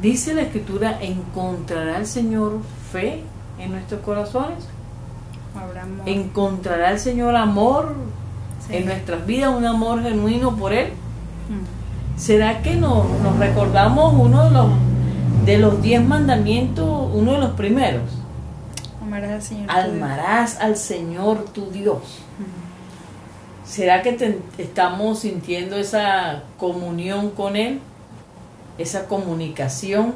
Dice 0.00 0.34
la 0.34 0.42
escritura, 0.42 0.98
¿encontrará 1.00 1.98
el 1.98 2.06
Señor 2.06 2.58
fe 2.92 3.22
en 3.58 3.72
nuestros 3.72 4.00
corazones? 4.00 4.66
Habrá 5.54 5.82
amor. 5.82 6.08
¿Encontrará 6.08 6.90
el 6.90 6.98
Señor 6.98 7.34
amor 7.36 7.94
Sí. 8.66 8.74
en 8.76 8.86
nuestras 8.86 9.24
vidas, 9.26 9.54
un 9.54 9.64
amor 9.64 10.02
genuino 10.02 10.56
por 10.56 10.72
Él? 10.72 10.88
Mm. 11.48 12.18
¿Será 12.18 12.62
que 12.62 12.74
nos, 12.76 13.08
nos 13.20 13.38
recordamos 13.38 14.12
uno 14.14 14.44
de 14.44 14.50
los, 14.50 14.66
de 15.44 15.58
los 15.58 15.82
diez 15.82 16.02
mandamientos, 16.04 17.10
uno 17.14 17.32
de 17.32 17.38
los 17.38 17.50
primeros? 17.52 18.02
Amarás 19.02 19.30
al 19.30 19.42
Señor. 19.42 19.70
Amarás 19.70 20.58
al 20.60 20.76
Señor 20.76 21.44
tu 21.54 21.70
Dios. 21.70 22.22
¿Será 23.68 24.02
que 24.02 24.38
estamos 24.58 25.20
sintiendo 25.20 25.76
esa 25.76 26.44
comunión 26.56 27.30
con 27.30 27.56
Él? 27.56 27.80
Esa 28.78 29.06
comunicación. 29.06 30.14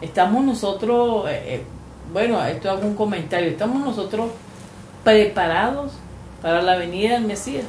Estamos 0.00 0.44
nosotros, 0.44 1.28
eh, 1.28 1.42
eh, 1.46 1.64
bueno, 2.12 2.42
esto 2.44 2.70
hago 2.70 2.86
un 2.86 2.94
comentario, 2.94 3.50
estamos 3.50 3.84
nosotros 3.84 4.30
preparados 5.04 5.92
para 6.40 6.62
la 6.62 6.76
venida 6.76 7.14
del 7.14 7.24
Mesías. 7.24 7.64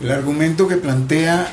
El 0.00 0.10
argumento 0.10 0.66
que 0.68 0.76
plantea 0.76 1.46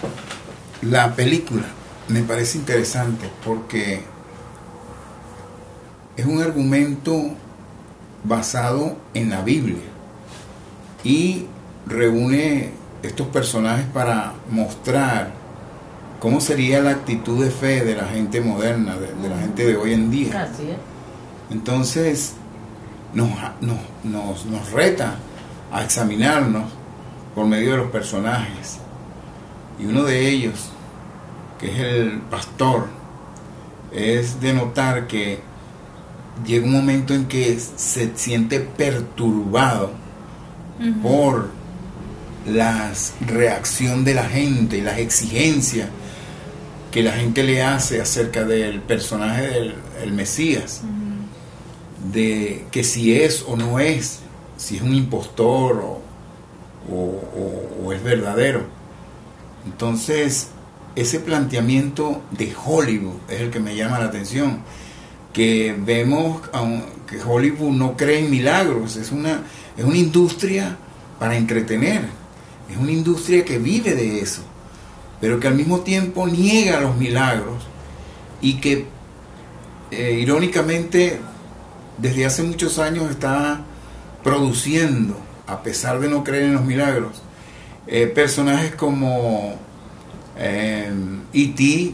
la 0.82 1.16
película 1.16 1.64
me 2.08 2.24
parece 2.24 2.58
interesante 2.58 3.30
porque 3.46 4.02
es 6.18 6.26
un 6.26 6.42
argumento 6.42 7.22
basado 8.24 8.98
en 9.14 9.30
la 9.30 9.42
Biblia 9.42 9.82
y 11.04 11.48
reúne 11.86 12.72
estos 13.02 13.28
personajes 13.28 13.86
para 13.94 14.34
mostrar 14.50 15.32
cómo 16.20 16.40
sería 16.40 16.82
la 16.82 16.92
actitud 16.92 17.44
de 17.44 17.52
fe 17.52 17.84
de 17.84 17.96
la 17.96 18.06
gente 18.06 18.40
moderna, 18.40 18.96
de, 18.96 19.30
la 19.30 19.38
gente 19.40 19.66
de 19.66 19.76
hoy 19.76 19.94
en 19.94 20.10
día. 20.10 20.50
Entonces 21.50 22.34
nos, 23.14 23.30
nos, 24.04 24.46
nos 24.46 24.72
reta 24.72 25.16
a 25.72 25.84
examinarnos 25.84 26.72
por 27.36 27.46
medio 27.46 27.72
de 27.72 27.78
los 27.78 27.92
personajes. 27.92 28.80
Y 29.80 29.86
uno 29.86 30.04
de 30.04 30.30
ellos, 30.30 30.70
que 31.60 31.72
es 31.72 31.80
el 31.80 32.22
pastor, 32.22 32.88
es 33.92 34.40
de 34.40 34.54
notar 34.54 35.08
que 35.08 35.40
llega 36.46 36.66
un 36.66 36.72
momento 36.72 37.14
en 37.14 37.26
que 37.26 37.60
se 37.60 38.16
siente 38.16 38.60
perturbado 38.60 39.92
por 41.02 41.50
la 42.46 42.92
reacción 43.28 44.04
de 44.04 44.14
la 44.14 44.26
gente 44.26 44.78
y 44.78 44.82
las 44.82 45.00
exigencias 45.00 45.90
que 46.92 47.04
la 47.04 47.14
gente 47.14 47.44
le 47.44 47.64
hace 47.64 48.02
acerca 48.02 48.44
del 48.44 48.82
personaje 48.82 49.74
del 50.00 50.14
Mesías, 50.14 50.82
de 52.12 52.66
que 52.72 52.84
si 52.84 53.20
es 53.20 53.44
o 53.48 53.56
no 53.56 53.80
es, 53.80 54.20
si 54.58 54.76
es 54.78 54.82
un 54.82 54.94
impostor 54.94 56.00
o 56.90 57.94
es 57.94 58.04
verdadero. 58.04 58.66
Entonces, 59.66 60.50
ese 60.96 61.20
planteamiento 61.20 62.22
de 62.32 62.54
Hollywood 62.66 63.16
es 63.30 63.42
el 63.42 63.50
que 63.50 63.60
me 63.60 63.76
llama 63.76 64.00
la 64.00 64.06
atención. 64.06 64.60
Que 65.32 65.76
vemos 65.78 66.42
que 67.08 67.20
Hollywood 67.20 67.72
no 67.72 67.98
cree 67.98 68.20
en 68.20 68.30
milagros, 68.30 68.98
es 68.98 69.12
una, 69.12 69.42
es 69.76 69.84
una 69.84 69.98
industria 69.98 70.78
para 71.18 71.36
entretener, 71.36 72.02
es 72.74 72.80
una 72.80 72.92
industria 72.92 73.46
que 73.46 73.60
vive 73.60 73.94
de 73.94 74.20
eso, 74.20 74.42
pero 75.22 75.40
que 75.40 75.48
al 75.48 75.56
mismo 75.56 75.82
tiempo 75.82 76.28
niega 76.28 76.82
los 76.82 76.98
milagros 76.98 77.68
y 78.42 78.60
que 78.60 78.88
eh, 79.92 80.20
irónicamente 80.20 81.20
desde 82.00 82.26
hace 82.26 82.42
muchos 82.42 82.80
años 82.80 83.12
está 83.12 83.62
produciendo, 84.24 85.16
a 85.46 85.62
pesar 85.62 86.00
de 86.00 86.10
no 86.10 86.24
creer 86.24 86.46
en 86.46 86.56
los 86.56 86.66
milagros, 86.66 87.22
eh, 87.86 88.08
personajes 88.08 88.74
como 88.76 89.56
E.T., 90.36 91.64
eh, 91.64 91.94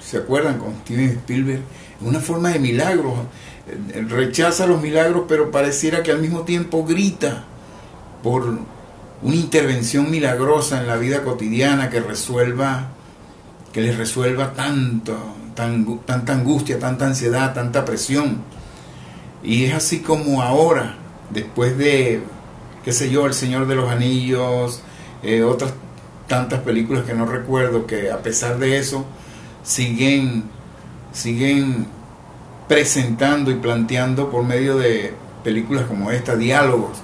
¿se 0.00 0.18
acuerdan? 0.18 0.58
Con 0.58 0.74
Steven 0.82 1.10
Spielberg, 1.10 1.62
una 2.02 2.20
forma 2.20 2.50
de 2.50 2.60
milagro. 2.60 3.26
Rechaza 4.08 4.66
los 4.66 4.80
milagros, 4.80 5.24
pero 5.26 5.50
pareciera 5.50 6.02
que 6.02 6.10
al 6.12 6.20
mismo 6.20 6.42
tiempo 6.42 6.84
grita 6.84 7.44
por 8.22 8.58
una 9.24 9.36
intervención 9.36 10.10
milagrosa 10.10 10.80
en 10.80 10.86
la 10.86 10.96
vida 10.96 11.22
cotidiana 11.22 11.88
que 11.88 12.00
resuelva, 12.00 12.88
que 13.72 13.80
les 13.80 13.96
resuelva 13.96 14.52
tanto, 14.52 15.16
tan, 15.54 15.98
tanta 16.00 16.34
angustia, 16.34 16.78
tanta 16.78 17.06
ansiedad, 17.06 17.54
tanta 17.54 17.86
presión. 17.86 18.42
Y 19.42 19.64
es 19.64 19.74
así 19.74 20.00
como 20.00 20.42
ahora, 20.42 20.96
después 21.30 21.76
de, 21.78 22.22
qué 22.84 22.92
sé 22.92 23.10
yo, 23.10 23.24
El 23.24 23.32
Señor 23.32 23.66
de 23.66 23.74
los 23.76 23.90
Anillos, 23.90 24.82
eh, 25.22 25.42
otras 25.42 25.72
tantas 26.28 26.60
películas 26.60 27.04
que 27.04 27.14
no 27.14 27.24
recuerdo, 27.24 27.86
que 27.86 28.10
a 28.10 28.18
pesar 28.22 28.58
de 28.58 28.78
eso 28.78 29.06
siguen 29.62 30.44
siguen 31.12 31.86
presentando 32.68 33.50
y 33.50 33.54
planteando 33.54 34.30
por 34.30 34.44
medio 34.44 34.76
de 34.76 35.14
películas 35.42 35.86
como 35.86 36.10
esta 36.10 36.36
diálogos 36.36 36.98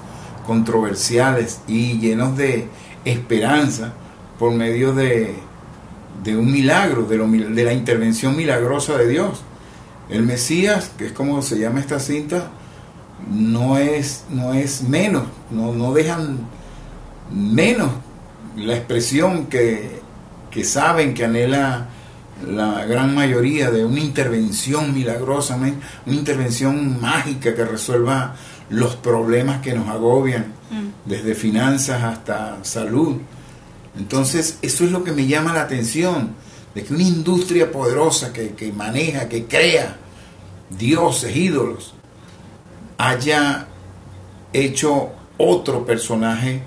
controversiales 0.47 1.61
y 1.67 1.99
llenos 1.99 2.37
de 2.37 2.69
esperanza 3.05 3.93
por 4.39 4.53
medio 4.53 4.95
de, 4.95 5.35
de 6.23 6.37
un 6.37 6.51
milagro, 6.51 7.03
de, 7.03 7.19
de 7.19 7.65
la 7.65 7.73
intervención 7.73 8.37
milagrosa 8.37 8.97
de 8.97 9.09
Dios. 9.09 9.43
El 10.09 10.23
Mesías, 10.23 10.91
que 10.99 11.07
es 11.07 11.13
como 11.13 11.41
se 11.43 11.59
llama 11.59 11.81
esta 11.81 12.01
cinta, 12.01 12.51
no 13.31 13.79
es, 13.79 14.25
no 14.31 14.55
es 14.55 14.83
menos, 14.83 15.25
no, 15.51 15.73
no 15.73 15.93
dejan 15.93 16.39
menos 17.31 17.91
la 18.57 18.77
expresión 18.77 19.47
que, 19.47 20.01
que 20.51 20.65
saben, 20.65 21.15
que 21.15 21.25
anhela 21.25 21.89
la 22.47 22.87
gran 22.87 23.15
mayoría 23.15 23.71
de 23.71 23.85
una 23.85 24.01
intervención 24.01 24.95
milagrosa, 24.95 25.57
una 25.57 25.75
intervención 26.07 27.01
mágica 27.01 27.55
que 27.55 27.65
resuelva 27.65 28.35
los 28.71 28.97
problemas 28.97 29.61
que 29.61 29.75
nos 29.75 29.89
agobian, 29.89 30.53
mm. 30.71 31.09
desde 31.09 31.35
finanzas 31.35 32.03
hasta 32.03 32.59
salud. 32.63 33.17
Entonces, 33.99 34.59
eso 34.63 34.85
es 34.85 34.93
lo 34.93 35.05
que 35.05 35.13
me 35.13 35.27
llama 35.27 35.53
la 35.53 35.63
atención, 35.63 36.35
de 36.75 36.85
que 36.85 36.95
una 36.95 37.03
industria 37.03 37.71
poderosa 37.71 38.33
que, 38.33 38.51
que 38.55 38.73
maneja, 38.73 39.29
que 39.29 39.45
crea 39.45 39.97
dioses, 40.71 41.35
ídolos, 41.35 41.95
haya 42.97 43.67
hecho 44.53 45.11
otro 45.37 45.85
personaje 45.85 46.63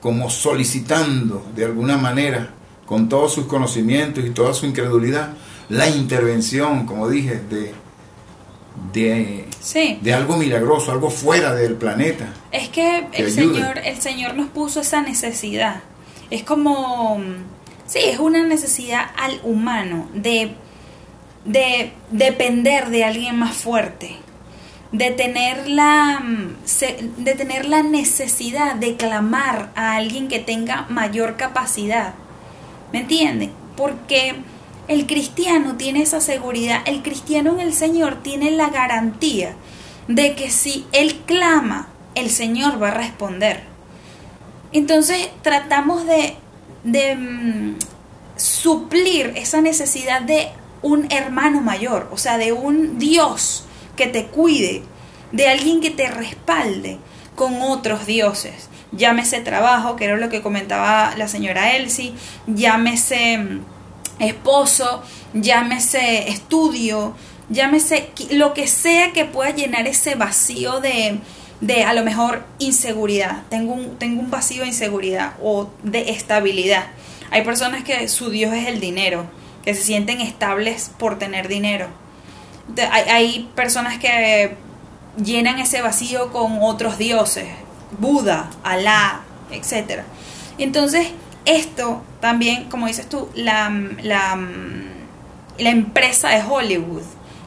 como 0.00 0.28
solicitando 0.28 1.46
de 1.54 1.64
alguna 1.64 1.96
manera 1.96 2.50
con 2.86 3.08
todos 3.08 3.32
sus 3.32 3.46
conocimientos 3.46 4.24
y 4.24 4.30
toda 4.30 4.52
su 4.52 4.66
incredulidad, 4.66 5.30
la 5.68 5.88
intervención, 5.88 6.84
como 6.84 7.08
dije, 7.08 7.40
de, 7.48 7.72
de, 8.92 9.43
de 9.72 10.14
algo 10.14 10.36
milagroso, 10.36 10.92
algo 10.92 11.10
fuera 11.10 11.54
del 11.54 11.74
planeta. 11.74 12.32
Es 12.52 12.68
que 12.68 13.06
el 13.12 13.30
Señor, 13.30 13.78
el 13.78 14.00
Señor 14.00 14.34
nos 14.34 14.48
puso 14.48 14.80
esa 14.80 15.00
necesidad. 15.02 15.82
Es 16.30 16.42
como, 16.42 17.20
sí, 17.86 18.00
es 18.02 18.18
una 18.18 18.42
necesidad 18.44 19.06
al 19.16 19.40
humano 19.42 20.08
de, 20.14 20.54
de 21.44 21.92
depender 22.10 22.90
de 22.90 23.04
alguien 23.04 23.36
más 23.36 23.56
fuerte, 23.56 24.16
de 24.92 25.10
tener, 25.10 25.68
la, 25.68 26.22
de 27.18 27.34
tener 27.34 27.66
la 27.66 27.82
necesidad 27.82 28.74
de 28.74 28.96
clamar 28.96 29.70
a 29.74 29.96
alguien 29.96 30.28
que 30.28 30.38
tenga 30.38 30.86
mayor 30.88 31.36
capacidad 31.36 32.14
¿Me 32.94 33.00
entienden? 33.00 33.50
Porque 33.76 34.36
el 34.88 35.06
cristiano 35.06 35.76
tiene 35.76 36.02
esa 36.02 36.20
seguridad, 36.20 36.82
el 36.86 37.02
cristiano 37.02 37.52
en 37.52 37.60
el 37.60 37.72
Señor 37.72 38.22
tiene 38.22 38.50
la 38.50 38.70
garantía 38.70 39.54
de 40.08 40.34
que 40.34 40.50
si 40.50 40.86
Él 40.92 41.22
clama, 41.26 41.88
el 42.14 42.30
Señor 42.30 42.82
va 42.82 42.88
a 42.88 42.94
responder. 42.94 43.62
Entonces 44.72 45.28
tratamos 45.42 46.06
de, 46.06 46.36
de 46.84 47.16
mm, 47.16 47.76
suplir 48.36 49.32
esa 49.36 49.60
necesidad 49.60 50.22
de 50.22 50.48
un 50.82 51.10
hermano 51.10 51.60
mayor, 51.60 52.08
o 52.12 52.18
sea, 52.18 52.36
de 52.36 52.52
un 52.52 52.98
Dios 52.98 53.64
que 53.96 54.06
te 54.06 54.26
cuide, 54.26 54.82
de 55.32 55.48
alguien 55.48 55.80
que 55.80 55.90
te 55.90 56.08
respalde 56.08 56.98
con 57.34 57.62
otros 57.62 58.06
dioses 58.06 58.68
llámese 58.96 59.40
trabajo, 59.40 59.96
que 59.96 60.04
era 60.04 60.16
lo 60.16 60.28
que 60.28 60.42
comentaba 60.42 61.14
la 61.16 61.28
señora 61.28 61.76
Elsie, 61.76 62.14
llámese 62.46 63.38
mm, 63.38 63.60
esposo, 64.18 65.02
llámese 65.32 66.28
estudio, 66.28 67.14
llámese 67.48 68.10
lo 68.30 68.54
que 68.54 68.66
sea 68.66 69.12
que 69.12 69.24
pueda 69.24 69.50
llenar 69.50 69.86
ese 69.86 70.14
vacío 70.14 70.80
de, 70.80 71.18
de 71.60 71.84
a 71.84 71.94
lo 71.94 72.04
mejor 72.04 72.44
inseguridad. 72.58 73.42
Tengo 73.48 73.74
un, 73.74 73.98
tengo 73.98 74.20
un 74.20 74.30
vacío 74.30 74.62
de 74.62 74.68
inseguridad 74.68 75.34
o 75.42 75.70
de 75.82 76.10
estabilidad. 76.10 76.86
Hay 77.30 77.42
personas 77.42 77.84
que 77.84 78.08
su 78.08 78.30
Dios 78.30 78.52
es 78.52 78.68
el 78.68 78.80
dinero, 78.80 79.26
que 79.64 79.74
se 79.74 79.82
sienten 79.82 80.20
estables 80.20 80.90
por 80.98 81.18
tener 81.18 81.48
dinero. 81.48 81.88
Hay, 82.90 83.02
hay 83.08 83.50
personas 83.54 83.98
que 83.98 84.56
llenan 85.22 85.58
ese 85.58 85.82
vacío 85.82 86.32
con 86.32 86.58
otros 86.62 86.98
dioses, 86.98 87.46
Buda, 87.98 88.50
Alá, 88.62 89.22
etc. 89.50 90.02
Entonces, 90.58 91.08
esto 91.44 92.02
también, 92.20 92.64
como 92.70 92.86
dices 92.86 93.08
tú, 93.08 93.28
la, 93.34 93.70
la, 94.02 94.38
la 95.58 95.70
empresa 95.70 96.28
de 96.30 96.42
Hollywood 96.42 97.02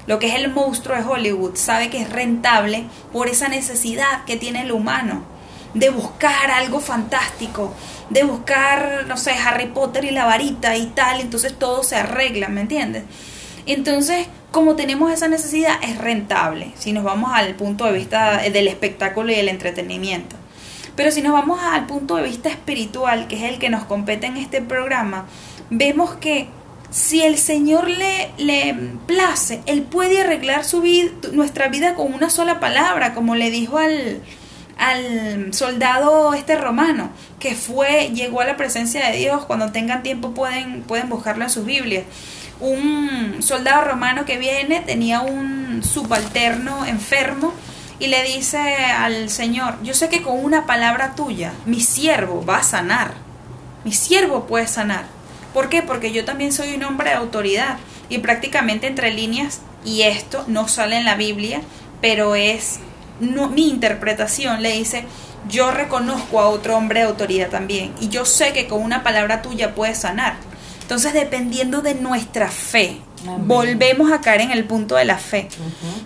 lo 0.07 0.19
que 0.19 0.27
es 0.29 0.35
el 0.35 0.49
monstruo 0.49 0.95
de 0.95 1.03
Hollywood, 1.03 1.55
sabe 1.55 1.89
que 1.89 2.01
es 2.01 2.09
rentable 2.09 2.85
por 3.11 3.27
esa 3.27 3.49
necesidad 3.49 4.23
que 4.25 4.37
tiene 4.37 4.61
el 4.61 4.71
humano 4.71 5.23
de 5.73 5.89
buscar 5.89 6.49
algo 6.49 6.79
fantástico, 6.79 7.73
de 8.09 8.23
buscar, 8.23 9.03
no 9.07 9.17
sé, 9.17 9.31
Harry 9.31 9.67
Potter 9.67 10.05
y 10.05 10.11
la 10.11 10.25
varita 10.25 10.77
y 10.77 10.87
tal, 10.87 11.19
entonces 11.19 11.59
todo 11.59 11.83
se 11.83 11.97
arregla, 11.97 12.47
¿me 12.47 12.61
entiendes? 12.61 13.03
Entonces, 13.65 14.27
como 14.51 14.77
tenemos 14.77 15.11
esa 15.11 15.27
necesidad, 15.27 15.77
es 15.83 15.97
rentable, 15.97 16.71
si 16.77 16.93
nos 16.93 17.03
vamos 17.03 17.31
al 17.33 17.53
punto 17.55 17.83
de 17.83 17.91
vista 17.91 18.37
del 18.37 18.69
espectáculo 18.69 19.31
y 19.33 19.35
del 19.35 19.49
entretenimiento. 19.49 20.37
Pero 20.97 21.11
si 21.11 21.21
nos 21.21 21.31
vamos 21.31 21.61
al 21.63 21.85
punto 21.85 22.15
de 22.15 22.23
vista 22.23 22.49
espiritual, 22.49 23.27
que 23.27 23.37
es 23.37 23.43
el 23.43 23.59
que 23.59 23.69
nos 23.69 23.85
compete 23.85 24.25
en 24.25 24.35
este 24.35 24.63
programa, 24.63 25.27
vemos 25.69 26.15
que 26.15 26.47
si 26.89 27.21
el 27.21 27.37
Señor 27.37 27.87
le, 27.87 28.31
le 28.37 28.75
place, 29.05 29.61
Él 29.67 29.83
puede 29.83 30.21
arreglar 30.21 30.65
su 30.65 30.83
nuestra 31.33 31.67
vida 31.67 31.93
con 31.93 32.11
una 32.11 32.31
sola 32.31 32.59
palabra, 32.59 33.13
como 33.13 33.35
le 33.35 33.51
dijo 33.51 33.77
al, 33.77 34.21
al 34.79 35.53
soldado 35.53 36.33
este 36.33 36.55
romano, 36.55 37.11
que 37.39 37.53
fue, 37.53 38.09
llegó 38.15 38.41
a 38.41 38.45
la 38.45 38.57
presencia 38.57 39.07
de 39.07 39.17
Dios, 39.17 39.45
cuando 39.45 39.71
tengan 39.71 40.01
tiempo 40.01 40.31
pueden, 40.31 40.81
pueden 40.81 41.09
buscarlo 41.09 41.43
en 41.43 41.51
sus 41.51 41.65
Biblias. 41.65 42.05
Un 42.59 43.43
soldado 43.43 43.85
romano 43.85 44.25
que 44.25 44.39
viene 44.39 44.79
tenía 44.79 45.21
un 45.21 45.83
subalterno 45.83 46.87
enfermo 46.87 47.53
y 47.99 48.07
le 48.07 48.23
dice 48.23 48.57
al 48.57 49.29
Señor, 49.29 49.81
yo 49.83 49.93
sé 49.93 50.09
que 50.09 50.21
con 50.21 50.43
una 50.43 50.65
palabra 50.65 51.15
tuya 51.15 51.53
mi 51.65 51.81
siervo 51.81 52.45
va 52.45 52.57
a 52.57 52.63
sanar, 52.63 53.13
mi 53.83 53.91
siervo 53.91 54.45
puede 54.45 54.67
sanar. 54.67 55.05
¿Por 55.53 55.69
qué? 55.69 55.81
Porque 55.81 56.11
yo 56.11 56.25
también 56.25 56.51
soy 56.51 56.75
un 56.75 56.83
hombre 56.83 57.09
de 57.09 57.15
autoridad 57.15 57.77
y 58.09 58.19
prácticamente 58.19 58.87
entre 58.87 59.11
líneas, 59.11 59.61
y 59.83 60.03
esto 60.03 60.43
no 60.47 60.67
sale 60.67 60.97
en 60.97 61.05
la 61.05 61.15
Biblia, 61.15 61.61
pero 62.01 62.35
es 62.35 62.79
mi 63.19 63.69
interpretación, 63.69 64.61
le 64.61 64.73
dice, 64.73 65.05
yo 65.49 65.71
reconozco 65.71 66.39
a 66.39 66.49
otro 66.49 66.75
hombre 66.75 66.99
de 66.99 67.07
autoridad 67.07 67.49
también 67.49 67.93
y 67.99 68.09
yo 68.09 68.25
sé 68.25 68.53
que 68.53 68.67
con 68.67 68.81
una 68.81 69.01
palabra 69.01 69.41
tuya 69.41 69.73
puedes 69.73 69.99
sanar. 69.99 70.35
Entonces, 70.81 71.13
dependiendo 71.13 71.81
de 71.81 71.95
nuestra 71.95 72.49
fe, 72.49 72.97
volvemos 73.45 74.11
a 74.11 74.21
caer 74.21 74.41
en 74.41 74.51
el 74.51 74.65
punto 74.65 74.95
de 74.95 75.05
la 75.05 75.17
fe. 75.17 75.49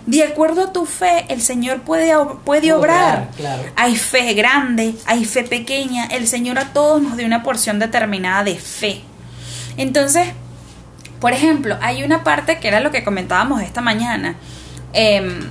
De 0.06 0.22
acuerdo 0.24 0.64
a 0.64 0.72
tu 0.72 0.86
fe, 0.86 1.26
el 1.28 1.42
Señor 1.42 1.82
puede, 1.82 2.12
puede 2.44 2.72
obrar. 2.72 3.28
Hay 3.76 3.96
fe 3.96 4.34
grande, 4.34 4.94
hay 5.06 5.24
fe 5.24 5.44
pequeña. 5.44 6.06
El 6.06 6.26
Señor 6.26 6.58
a 6.58 6.72
todos 6.72 7.02
nos 7.02 7.16
dio 7.16 7.26
una 7.26 7.42
porción 7.42 7.78
determinada 7.78 8.44
de 8.44 8.56
fe. 8.56 9.02
Entonces, 9.76 10.28
por 11.20 11.32
ejemplo, 11.32 11.76
hay 11.80 12.02
una 12.02 12.24
parte 12.24 12.58
que 12.58 12.68
era 12.68 12.80
lo 12.80 12.90
que 12.90 13.04
comentábamos 13.04 13.62
esta 13.62 13.80
mañana. 13.80 14.36
Em, 14.92 15.50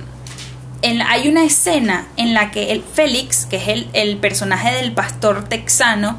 hay 0.82 1.28
una 1.28 1.44
escena 1.44 2.08
en 2.16 2.34
la 2.34 2.50
que 2.50 2.72
el 2.72 2.82
Félix, 2.82 3.46
que 3.46 3.56
es 3.56 3.68
el, 3.68 3.88
el 3.92 4.16
personaje 4.18 4.74
del 4.74 4.92
pastor 4.92 5.48
texano, 5.48 6.18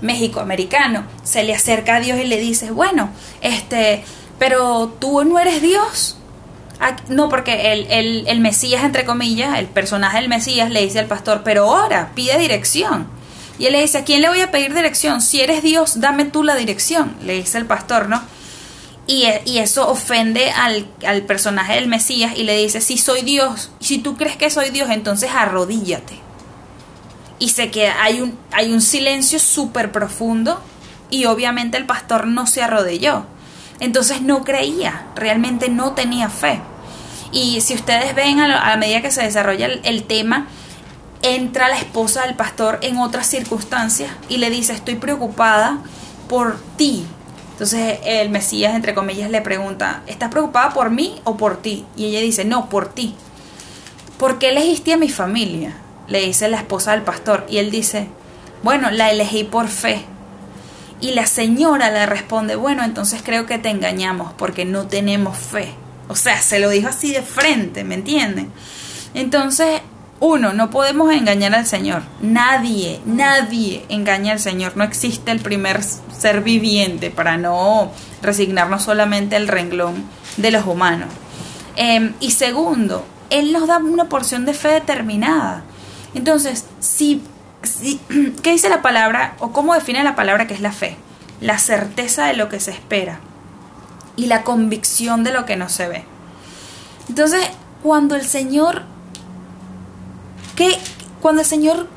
mexicoamericano, 0.00 1.04
se 1.22 1.44
le 1.44 1.54
acerca 1.54 1.96
a 1.96 2.00
Dios 2.00 2.18
y 2.18 2.24
le 2.24 2.38
dice, 2.38 2.70
bueno, 2.70 3.10
este, 3.40 4.04
pero 4.40 4.92
tú 4.98 5.22
no 5.22 5.38
eres 5.38 5.62
Dios. 5.62 6.16
No, 7.08 7.28
porque 7.28 7.72
el, 7.72 7.86
el, 7.90 8.26
el, 8.26 8.40
Mesías, 8.40 8.82
entre 8.82 9.04
comillas, 9.04 9.58
el 9.58 9.66
personaje 9.66 10.16
del 10.18 10.30
Mesías 10.30 10.70
le 10.70 10.82
dice 10.82 10.98
al 10.98 11.06
pastor, 11.06 11.42
pero 11.44 11.64
ahora 11.64 12.10
pide 12.14 12.38
dirección. 12.38 13.06
Y 13.58 13.66
él 13.66 13.74
le 13.74 13.82
dice, 13.82 13.98
¿a 13.98 14.04
quién 14.04 14.22
le 14.22 14.30
voy 14.30 14.40
a 14.40 14.50
pedir 14.50 14.74
dirección? 14.74 15.20
Si 15.20 15.42
eres 15.42 15.62
Dios, 15.62 16.00
dame 16.00 16.24
tú 16.24 16.42
la 16.42 16.56
dirección, 16.56 17.14
le 17.22 17.34
dice 17.34 17.58
el 17.58 17.66
pastor, 17.66 18.08
¿no? 18.08 18.22
Y, 19.06 19.26
y 19.44 19.58
eso 19.58 19.90
ofende 19.90 20.50
al, 20.50 20.88
al 21.06 21.22
personaje 21.22 21.74
del 21.74 21.86
Mesías 21.86 22.32
y 22.34 22.44
le 22.44 22.56
dice, 22.56 22.80
si 22.80 22.96
soy 22.96 23.20
Dios, 23.20 23.70
si 23.78 23.98
tú 23.98 24.16
crees 24.16 24.38
que 24.38 24.48
soy 24.48 24.70
Dios, 24.70 24.88
entonces 24.88 25.30
arrodíllate 25.30 26.18
y 27.40 27.48
se 27.48 27.70
queda, 27.70 28.02
hay 28.02 28.20
un, 28.20 28.38
hay 28.52 28.72
un 28.72 28.80
silencio 28.80 29.38
súper 29.38 29.90
profundo 29.90 30.62
y 31.10 31.24
obviamente 31.24 31.76
el 31.76 31.86
pastor 31.86 32.26
no 32.26 32.46
se 32.46 32.62
arrodilló. 32.62 33.26
Entonces 33.80 34.22
no 34.22 34.44
creía, 34.44 35.06
realmente 35.16 35.68
no 35.68 35.92
tenía 35.92 36.28
fe. 36.28 36.60
Y 37.32 37.60
si 37.60 37.74
ustedes 37.74 38.14
ven 38.14 38.40
a, 38.40 38.76
medida 38.76 39.02
que 39.02 39.10
se 39.10 39.22
desarrolla 39.22 39.66
el, 39.66 40.04
tema, 40.04 40.46
entra 41.22 41.68
la 41.68 41.78
esposa 41.78 42.26
del 42.26 42.34
pastor 42.34 42.78
en 42.82 42.98
otras 42.98 43.26
circunstancias 43.26 44.10
y 44.28 44.38
le 44.38 44.50
dice, 44.50 44.72
estoy 44.72 44.96
preocupada 44.96 45.78
por 46.28 46.58
ti. 46.76 47.06
Entonces 47.52 47.98
el 48.04 48.30
Mesías, 48.30 48.74
entre 48.74 48.94
comillas, 48.94 49.30
le 49.30 49.40
pregunta, 49.42 50.02
¿estás 50.06 50.30
preocupada 50.30 50.70
por 50.70 50.90
mí 50.90 51.20
o 51.24 51.36
por 51.36 51.58
ti? 51.58 51.84
Y 51.96 52.06
ella 52.06 52.20
dice, 52.20 52.44
no, 52.44 52.68
por 52.68 52.88
ti. 52.88 53.14
¿Por 54.18 54.38
qué 54.38 54.50
elegiste 54.50 54.92
a 54.92 54.96
mi 54.96 55.08
familia? 55.08 55.74
le 56.10 56.20
dice 56.20 56.48
la 56.48 56.58
esposa 56.58 56.90
del 56.90 57.02
pastor, 57.02 57.46
y 57.48 57.58
él 57.58 57.70
dice, 57.70 58.08
bueno, 58.62 58.90
la 58.90 59.10
elegí 59.10 59.44
por 59.44 59.68
fe. 59.68 60.04
Y 61.00 61.12
la 61.12 61.26
señora 61.26 61.90
le 61.90 62.04
responde, 62.06 62.56
bueno, 62.56 62.84
entonces 62.84 63.22
creo 63.24 63.46
que 63.46 63.58
te 63.58 63.70
engañamos 63.70 64.32
porque 64.34 64.64
no 64.64 64.86
tenemos 64.86 65.36
fe. 65.38 65.74
O 66.08 66.16
sea, 66.16 66.42
se 66.42 66.58
lo 66.58 66.68
dijo 66.68 66.88
así 66.88 67.12
de 67.12 67.22
frente, 67.22 67.84
¿me 67.84 67.94
entienden? 67.94 68.50
Entonces, 69.14 69.80
uno, 70.20 70.52
no 70.52 70.68
podemos 70.68 71.12
engañar 71.12 71.54
al 71.54 71.66
Señor. 71.66 72.02
Nadie, 72.20 73.00
nadie 73.06 73.86
engaña 73.88 74.32
al 74.32 74.40
Señor. 74.40 74.76
No 74.76 74.84
existe 74.84 75.30
el 75.30 75.40
primer 75.40 75.82
ser 75.82 76.42
viviente 76.42 77.10
para 77.10 77.38
no 77.38 77.90
resignarnos 78.20 78.82
solamente 78.82 79.36
al 79.36 79.48
renglón 79.48 80.04
de 80.36 80.50
los 80.50 80.66
humanos. 80.66 81.08
Em, 81.76 82.12
y 82.20 82.32
segundo, 82.32 83.06
Él 83.30 83.52
nos 83.52 83.66
da 83.66 83.78
una 83.78 84.10
porción 84.10 84.44
de 84.44 84.52
fe 84.52 84.68
determinada. 84.68 85.64
Entonces, 86.14 86.66
si, 86.80 87.22
¿qué 88.42 88.52
dice 88.52 88.68
la 88.68 88.82
palabra 88.82 89.34
o 89.38 89.52
cómo 89.52 89.74
define 89.74 90.02
la 90.04 90.16
palabra 90.16 90.46
que 90.46 90.54
es 90.54 90.60
la 90.60 90.72
fe? 90.72 90.96
La 91.40 91.58
certeza 91.58 92.26
de 92.26 92.34
lo 92.34 92.48
que 92.48 92.60
se 92.60 92.70
espera 92.70 93.20
y 94.16 94.26
la 94.26 94.42
convicción 94.42 95.24
de 95.24 95.32
lo 95.32 95.46
que 95.46 95.56
no 95.56 95.68
se 95.68 95.88
ve. 95.88 96.04
Entonces, 97.08 97.46
cuando 97.82 98.14
el 98.14 98.24
Señor 98.24 98.82
que 100.56 100.78
cuando 101.22 101.40
el 101.42 101.46
Señor 101.46 101.88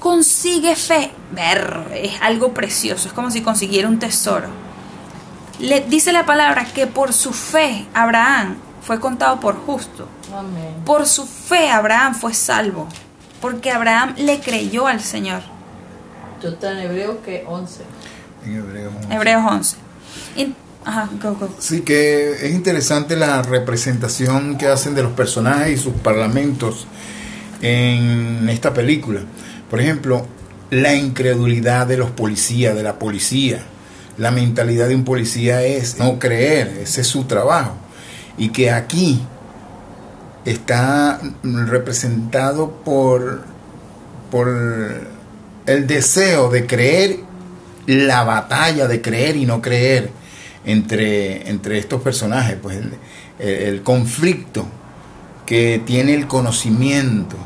consigue 0.00 0.76
fe, 0.76 1.10
ver, 1.32 1.88
es 1.94 2.20
algo 2.20 2.52
precioso, 2.52 3.08
es 3.08 3.14
como 3.14 3.30
si 3.30 3.42
consiguiera 3.42 3.88
un 3.88 3.98
tesoro. 3.98 4.48
Le 5.58 5.80
dice 5.80 6.12
la 6.12 6.26
palabra 6.26 6.66
que 6.66 6.86
por 6.86 7.12
su 7.12 7.32
fe 7.32 7.86
Abraham 7.94 8.56
fue 8.82 9.00
contado 9.00 9.40
por 9.40 9.56
justo. 9.64 10.08
Por 10.84 11.06
su 11.06 11.26
fe 11.26 11.70
Abraham 11.70 12.14
fue 12.14 12.34
salvo 12.34 12.86
porque 13.46 13.70
Abraham 13.70 14.16
le 14.18 14.40
creyó 14.40 14.88
al 14.88 15.00
Señor. 15.00 15.40
Esto 16.34 16.48
está 16.48 16.72
en 16.72 16.78
Hebreo 16.78 17.22
que 17.22 17.44
11. 17.46 17.82
En 18.44 18.56
Hebreos 18.56 18.92
11. 19.04 19.14
Hebreos 19.14 19.42
11. 19.48 19.76
ajá, 20.84 21.10
Sí, 21.60 21.82
que 21.82 22.32
es 22.32 22.50
interesante 22.50 23.14
la 23.14 23.42
representación 23.42 24.58
que 24.58 24.66
hacen 24.66 24.96
de 24.96 25.04
los 25.04 25.12
personajes 25.12 25.78
y 25.78 25.80
sus 25.80 25.92
parlamentos 25.92 26.88
en 27.62 28.48
esta 28.48 28.74
película. 28.74 29.20
Por 29.70 29.80
ejemplo, 29.80 30.26
la 30.70 30.96
incredulidad 30.96 31.86
de 31.86 31.98
los 31.98 32.10
policías, 32.10 32.74
de 32.74 32.82
la 32.82 32.98
policía. 32.98 33.60
La 34.18 34.32
mentalidad 34.32 34.88
de 34.88 34.96
un 34.96 35.04
policía 35.04 35.62
es 35.62 36.00
no 36.00 36.18
creer, 36.18 36.78
ese 36.82 37.02
es 37.02 37.06
su 37.06 37.26
trabajo. 37.26 37.76
Y 38.38 38.48
que 38.48 38.72
aquí 38.72 39.22
está 40.46 41.20
representado 41.42 42.70
por, 42.84 43.42
por 44.30 44.48
el 45.66 45.86
deseo 45.86 46.48
de 46.50 46.66
creer, 46.66 47.18
la 47.86 48.22
batalla 48.22 48.86
de 48.86 49.02
creer 49.02 49.36
y 49.36 49.44
no 49.44 49.60
creer 49.60 50.10
entre, 50.64 51.50
entre 51.50 51.78
estos 51.78 52.00
personajes, 52.00 52.56
pues 52.62 52.80
el, 53.38 53.82
conflicto 53.82 54.66
que 55.44 55.82
tiene 55.84 56.14
el 56.14 56.26
conocimiento 56.26 57.36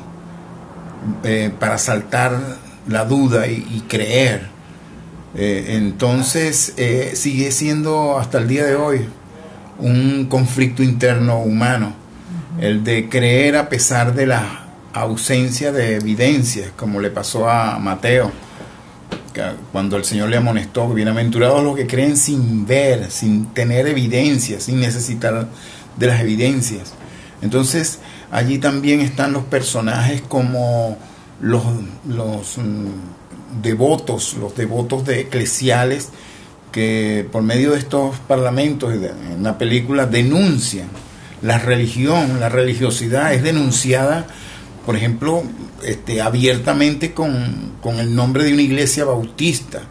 eh, 1.24 1.50
para 1.58 1.78
saltar 1.78 2.38
la 2.86 3.06
duda 3.06 3.46
y, 3.46 3.84
creer. 3.88 4.48
Eh, 5.34 5.76
entonces 5.76 6.74
eh, 6.76 7.12
sigue 7.14 7.50
siendo 7.52 8.18
hasta 8.18 8.38
el 8.38 8.48
día 8.48 8.64
de 8.64 8.74
hoy 8.74 9.06
un 9.78 10.26
conflicto 10.26 10.82
interno 10.82 11.38
humano 11.38 11.99
el 12.60 12.84
de 12.84 13.08
creer 13.08 13.56
a 13.56 13.68
pesar 13.70 14.14
de 14.14 14.26
la 14.26 14.66
ausencia 14.92 15.72
de 15.72 15.96
evidencias, 15.96 16.70
como 16.76 17.00
le 17.00 17.10
pasó 17.10 17.48
a 17.48 17.78
Mateo, 17.78 18.30
cuando 19.72 19.96
el 19.96 20.04
Señor 20.04 20.28
le 20.28 20.36
amonestó, 20.36 20.88
bienaventurados 20.92 21.64
los 21.64 21.74
que 21.74 21.86
creen 21.86 22.18
sin 22.18 22.66
ver, 22.66 23.10
sin 23.10 23.46
tener 23.46 23.86
evidencias, 23.86 24.64
sin 24.64 24.78
necesitar 24.78 25.48
de 25.96 26.06
las 26.06 26.20
evidencias. 26.20 26.92
Entonces, 27.40 28.00
allí 28.30 28.58
también 28.58 29.00
están 29.00 29.32
los 29.32 29.44
personajes 29.44 30.20
como 30.20 30.98
los, 31.40 31.64
mm, 31.64 33.62
devotos, 33.62 34.34
los 34.34 34.54
devotos 34.54 35.06
de 35.06 35.20
eclesiales, 35.20 36.10
que 36.72 37.26
por 37.32 37.42
medio 37.42 37.72
de 37.72 37.78
estos 37.78 38.18
parlamentos 38.28 38.92
en 38.92 39.42
la 39.42 39.56
película 39.56 40.04
denuncian 40.04 40.88
la 41.42 41.58
religión, 41.58 42.40
la 42.40 42.48
religiosidad 42.48 43.32
es 43.34 43.42
denunciada, 43.42 44.26
por 44.86 44.96
ejemplo, 44.96 45.42
este, 45.84 46.20
abiertamente 46.20 47.12
con, 47.12 47.72
con 47.82 47.98
el 47.98 48.14
nombre 48.14 48.44
de 48.44 48.52
una 48.52 48.62
iglesia 48.62 49.04
bautista, 49.04 49.82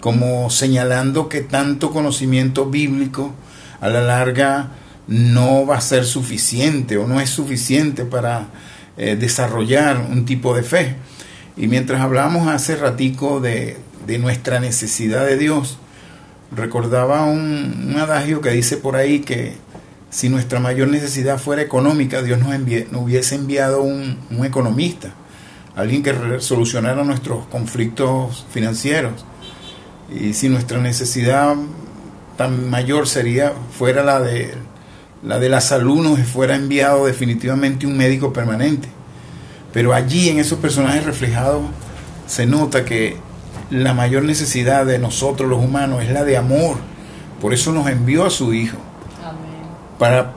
como 0.00 0.50
señalando 0.50 1.28
que 1.28 1.40
tanto 1.40 1.90
conocimiento 1.90 2.66
bíblico 2.66 3.34
a 3.80 3.88
la 3.88 4.00
larga 4.00 4.70
no 5.06 5.66
va 5.66 5.76
a 5.76 5.80
ser 5.80 6.04
suficiente 6.04 6.96
o 6.96 7.06
no 7.06 7.20
es 7.20 7.30
suficiente 7.30 8.04
para 8.04 8.48
eh, 8.96 9.16
desarrollar 9.16 9.98
un 9.98 10.24
tipo 10.24 10.54
de 10.54 10.62
fe. 10.62 10.96
Y 11.56 11.68
mientras 11.68 12.00
hablamos 12.00 12.48
hace 12.48 12.76
ratico 12.76 13.40
de, 13.40 13.78
de 14.06 14.18
nuestra 14.18 14.60
necesidad 14.60 15.24
de 15.24 15.36
Dios, 15.36 15.78
recordaba 16.54 17.24
un, 17.24 17.94
adagio 17.98 18.40
que 18.40 18.50
dice 18.50 18.76
por 18.76 18.96
ahí 18.96 19.20
que 19.20 19.54
si 20.10 20.28
nuestra 20.28 20.60
mayor 20.60 20.88
necesidad 20.88 21.38
fuera 21.38 21.62
económica, 21.62 22.22
Dios 22.22 22.38
nos, 22.38 22.54
hubiese 23.00 23.34
enviado 23.34 23.82
un, 23.82 24.18
un 24.30 24.44
economista, 24.44 25.12
alguien 25.74 26.02
que 26.02 26.40
solucionara 26.40 27.04
nuestros 27.04 27.46
conflictos 27.46 28.46
financieros. 28.50 29.24
Y 30.08 30.34
si 30.34 30.48
nuestra 30.48 30.78
necesidad 30.78 31.56
tan 32.36 32.70
mayor 32.70 33.08
sería 33.08 33.52
fuera 33.76 34.04
la 34.04 34.20
de 34.20 34.54
la 35.22 35.38
de 35.38 35.48
la 35.48 35.60
salud 35.60 36.02
nos 36.02 36.20
fuera 36.28 36.54
enviado 36.54 37.06
definitivamente 37.06 37.86
un 37.86 37.96
médico 37.96 38.32
permanente. 38.32 38.88
Pero 39.72 39.92
allí 39.92 40.28
en 40.28 40.38
esos 40.38 40.58
personajes 40.58 41.04
reflejados 41.04 41.62
se 42.26 42.46
nota 42.46 42.84
que 42.84 43.16
la 43.70 43.92
mayor 43.92 44.22
necesidad 44.22 44.86
de 44.86 44.98
nosotros 44.98 45.50
los 45.50 45.62
humanos 45.62 46.02
es 46.02 46.10
la 46.10 46.22
de 46.22 46.36
amor. 46.36 46.76
Por 47.40 47.52
eso 47.52 47.72
nos 47.72 47.88
envió 47.88 48.24
a 48.24 48.30
su 48.30 48.54
Hijo. 48.54 48.78
Para 49.98 50.34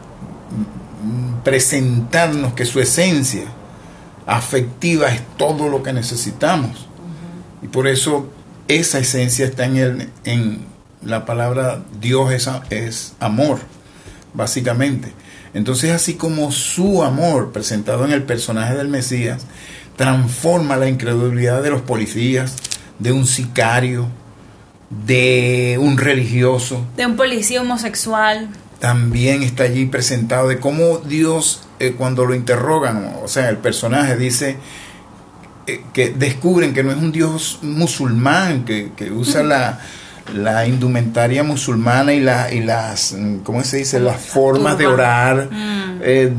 presentarnos 1.43 2.54
que 2.54 2.65
su 2.65 2.80
esencia 2.80 3.45
afectiva 4.26 5.10
es 5.10 5.22
todo 5.38 5.69
lo 5.69 5.84
que 5.84 5.93
necesitamos. 5.93 6.88
Y 7.62 7.67
por 7.67 7.88
eso 7.88 8.30
esa 8.67 9.00
esencia 9.00 9.45
está 9.45 9.65
en, 9.65 9.78
el, 9.78 10.10
en 10.26 10.65
la 11.04 11.26
palabra 11.26 11.82
Dios 12.00 12.32
es, 12.32 12.50
es 12.69 13.13
amor, 13.19 13.60
básicamente. 14.34 15.12
Entonces 15.54 15.91
así 15.91 16.13
como 16.13 16.52
su 16.52 17.04
amor 17.04 17.52
presentado 17.52 18.06
en 18.06 18.12
el 18.12 18.24
personaje 18.24 18.76
del 18.76 18.88
Mesías 18.88 19.45
transforma 19.95 20.78
la 20.78 20.88
incredulidad 20.88 21.62
de 21.63 21.72
los 21.72 21.82
policías, 21.82 22.56
de 23.00 23.12
un 23.12 23.26
sicario, 23.26 24.08
de 25.06 25.78
un 25.82 25.98
religioso. 25.98 26.86
De 26.95 27.06
un 27.06 27.15
policía 27.15 27.62
homosexual. 27.62 28.50
También 28.79 29.43
está 29.43 29.63
allí 29.63 29.85
presentado 29.85 30.47
de 30.47 30.59
cómo 30.59 30.99
Dios, 30.99 31.63
eh, 31.79 31.95
cuando 31.97 32.25
lo 32.25 32.33
interrogan, 32.33 33.13
o 33.21 33.27
sea, 33.27 33.49
el 33.49 33.57
personaje 33.57 34.15
dice 34.15 34.55
eh, 35.67 35.81
que 35.93 36.09
descubren 36.11 36.73
que 36.73 36.83
no 36.83 36.91
es 36.91 36.97
un 36.97 37.11
Dios 37.11 37.59
musulmán, 37.61 38.63
que, 38.63 38.91
usa 39.11 39.43
la, 39.43 39.79
la, 40.33 40.65
indumentaria 40.65 41.43
musulmana 41.43 42.13
y, 42.13 42.21
la, 42.21 42.53
y 42.53 42.61
las, 42.61 43.15
¿cómo 43.43 43.63
se 43.63 43.77
dice?, 43.77 43.99
las 43.99 44.21
formas 44.21 44.77
de 44.77 44.87
orar, 44.87 45.49
mm. 45.51 45.99
eh, 46.01 46.33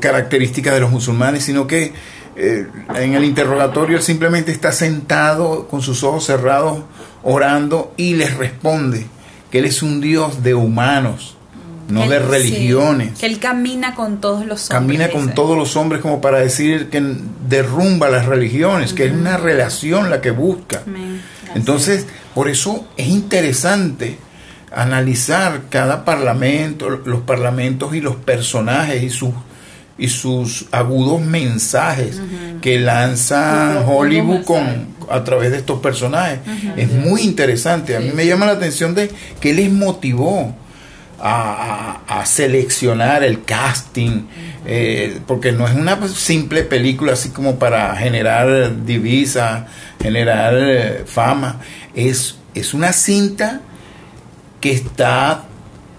características 0.00 0.74
de 0.74 0.80
los 0.80 0.90
musulmanes, 0.90 1.44
sino 1.44 1.66
que 1.66 1.92
en 2.36 3.14
el 3.14 3.24
interrogatorio 3.24 3.96
él 3.96 4.02
simplemente 4.02 4.52
está 4.52 4.70
sentado 4.70 5.66
con 5.66 5.82
sus 5.82 6.04
ojos 6.04 6.24
cerrados 6.24 6.84
orando 7.24 7.92
y 7.96 8.14
les 8.14 8.36
responde 8.36 9.06
que 9.50 9.58
él 9.58 9.64
es 9.64 9.82
un 9.82 10.00
Dios 10.00 10.42
de 10.42 10.54
humanos, 10.54 11.37
no 11.88 12.08
de 12.08 12.18
religiones. 12.18 13.18
que 13.18 13.26
él 13.26 13.38
camina 13.38 13.94
con 13.94 14.20
todos 14.20 14.46
los 14.46 14.70
hombres. 14.70 14.98
Camina 14.98 15.10
con 15.10 15.34
todos 15.34 15.56
los 15.56 15.76
hombres 15.76 16.00
como 16.02 16.20
para 16.20 16.38
decir 16.38 16.90
que 16.90 17.02
derrumba 17.48 18.10
las 18.10 18.26
religiones, 18.26 18.92
que 18.92 19.06
es 19.06 19.12
una 19.12 19.36
relación 19.36 20.10
la 20.10 20.20
que 20.20 20.30
busca. 20.30 20.82
Entonces, 21.54 22.06
por 22.34 22.48
eso 22.48 22.86
es 22.96 23.08
interesante 23.08 24.18
analizar 24.70 25.62
cada 25.70 26.04
parlamento, 26.04 26.90
los 26.90 27.22
parlamentos 27.22 27.94
y 27.94 28.00
los 28.00 28.16
personajes 28.16 29.02
y 29.02 29.10
sus 29.10 29.32
y 30.00 30.08
sus 30.08 30.66
agudos 30.70 31.20
mensajes 31.20 32.20
que 32.62 32.78
lanza 32.78 33.84
Hollywood 33.84 34.44
con, 34.44 34.86
a 35.10 35.24
través 35.24 35.50
de 35.50 35.56
estos 35.56 35.80
personajes. 35.80 36.38
Es 36.76 36.90
muy 36.92 37.22
interesante. 37.22 37.96
A 37.96 38.00
mí 38.00 38.12
me 38.14 38.24
llama 38.24 38.46
la 38.46 38.52
atención 38.52 38.94
de 38.94 39.10
que 39.40 39.52
les 39.52 39.72
motivó 39.72 40.54
a, 41.20 42.22
seleccionar 42.26 43.24
el 43.24 43.44
casting, 43.44 44.26
eh, 44.66 45.20
porque 45.26 45.52
no 45.52 45.66
es 45.66 45.74
una 45.74 46.06
simple 46.08 46.62
película 46.62 47.14
así 47.14 47.30
como 47.30 47.58
para 47.58 47.96
generar 47.96 48.84
divisa, 48.84 49.66
generar 50.00 50.54
eh, 50.56 51.04
fama. 51.06 51.60
Es, 51.94 52.36
es 52.54 52.74
una 52.74 52.92
cinta 52.92 53.62
que 54.60 54.72
está 54.72 55.44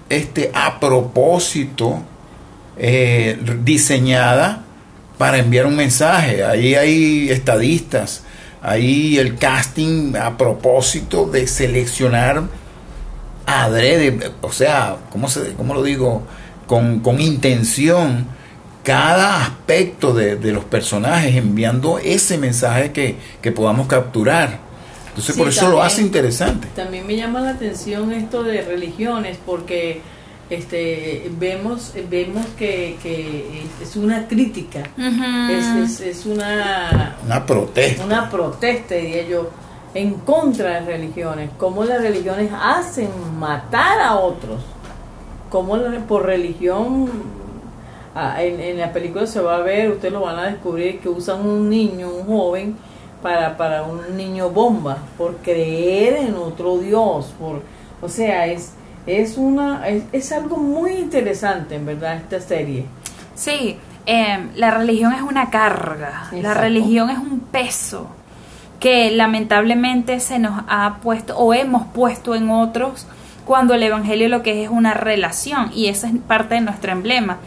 este, 0.10 0.52
a 0.54 0.80
propósito 0.80 2.04
eh, 2.78 3.38
diseñada 3.64 4.64
para 5.18 5.38
enviar 5.38 5.66
un 5.66 5.76
mensaje. 5.76 6.44
Ahí 6.44 6.76
hay 6.76 7.30
estadistas, 7.30 8.24
ahí 8.62 9.18
el 9.18 9.38
casting 9.38 10.16
a 10.16 10.38
propósito 10.38 11.26
de 11.26 11.48
seleccionar 11.48 12.44
adrede, 13.50 14.32
o 14.42 14.52
sea, 14.52 14.98
¿cómo, 15.12 15.30
se, 15.30 15.54
cómo 15.54 15.74
lo 15.74 15.84
digo? 15.84 16.24
Con, 16.68 17.02
intención 17.20 18.28
cada 18.84 19.44
aspecto 19.44 20.14
de, 20.14 20.52
los 20.52 20.64
personajes, 20.66 21.36
enviando 21.36 22.00
ese 22.00 22.38
mensaje 22.38 22.92
que, 22.92 23.16
que 23.42 23.52
podamos 23.52 23.88
capturar. 23.88 24.60
Entonces, 25.10 25.36
por 25.36 25.50
eso 25.50 25.70
lo 25.70 25.82
hace 25.82 26.02
interesante. 26.02 26.68
También 26.76 27.06
me 27.06 27.16
llama 27.16 27.42
la 27.42 27.52
atención 27.52 28.12
esto 28.14 28.44
de 28.44 28.62
religiones, 28.62 29.38
porque 29.46 30.02
este 30.50 31.30
vemos 31.38 31.94
vemos 32.10 32.46
que, 32.58 32.96
es 33.82 33.96
una 33.96 34.28
crítica 34.28 34.84
es, 35.78 36.00
es, 36.00 36.26
una 36.26 37.18
una 37.24 37.46
protesta 37.46 38.04
una 38.04 38.30
protesta 38.30 38.96
diría 38.96 39.28
yo 39.28 39.52
en 39.94 40.14
contra 40.16 40.80
de 40.80 40.80
religiones 40.82 41.50
cómo 41.58 41.84
las 41.84 42.02
religiones 42.02 42.52
hacen 42.54 43.10
matar 43.40 44.00
a 44.00 44.18
otros 44.18 44.62
cómo 45.50 45.78
por 46.08 46.26
religión 46.26 47.10
ah, 48.14 48.42
en, 48.44 48.60
en 48.60 48.78
la 48.78 48.94
película 48.94 49.26
se 49.26 49.42
va 49.42 49.58
a 49.58 49.62
ver 49.62 49.92
ustedes 49.92 50.14
lo 50.14 50.22
van 50.22 50.38
a 50.38 50.46
descubrir 50.46 51.00
que 51.00 51.10
usan 51.10 51.46
un 51.46 51.70
niño 51.70 52.10
un 52.10 52.26
joven 52.28 52.76
para 53.22 53.58
para 53.58 53.84
un 53.84 54.16
niño 54.16 54.50
bomba 54.50 54.98
por 55.18 55.38
creer 55.38 56.18
en 56.18 56.36
otro 56.36 56.78
dios 56.78 57.34
por 57.40 57.62
o 58.02 58.08
sea 58.08 58.46
es 58.46 58.74
es 59.06 59.38
una 59.38 59.88
es, 59.88 60.32
algo 60.32 60.58
muy 60.58 60.92
interesante 60.94 61.76
en 61.76 61.86
verdad 61.86 62.18
esta 62.18 62.40
serie. 62.40 62.86
Sí 63.34 63.78
em, 64.06 64.52
la 64.56 64.72
religión 64.72 65.14
es 65.14 65.22
una 65.22 65.50
carga 65.50 66.30
la 66.32 66.54
religión 66.54 67.10
es 67.10 67.18
un 67.18 67.40
peso 67.40 68.08
que 68.80 69.12
lamentablemente 69.12 70.20
se 70.20 70.40
nos 70.40 70.64
ha 70.68 71.00
puesto 71.02 71.38
o 71.38 71.54
hemos 71.54 71.88
puesto 71.88 72.36
en 72.36 72.50
otros 72.50 73.08
cuando 73.46 73.74
el 73.74 73.84
evangelio 73.84 74.30
lo 74.30 74.44
que 74.44 74.64
es 74.64 74.70
es 74.70 74.76
una 74.76 74.94
relación 74.94 75.72
y 75.74 75.88
esa 75.88 76.08
es 76.08 76.14
parte 76.28 76.56
de 76.56 76.62
nuestro 76.62 76.92
emblema 76.92 77.38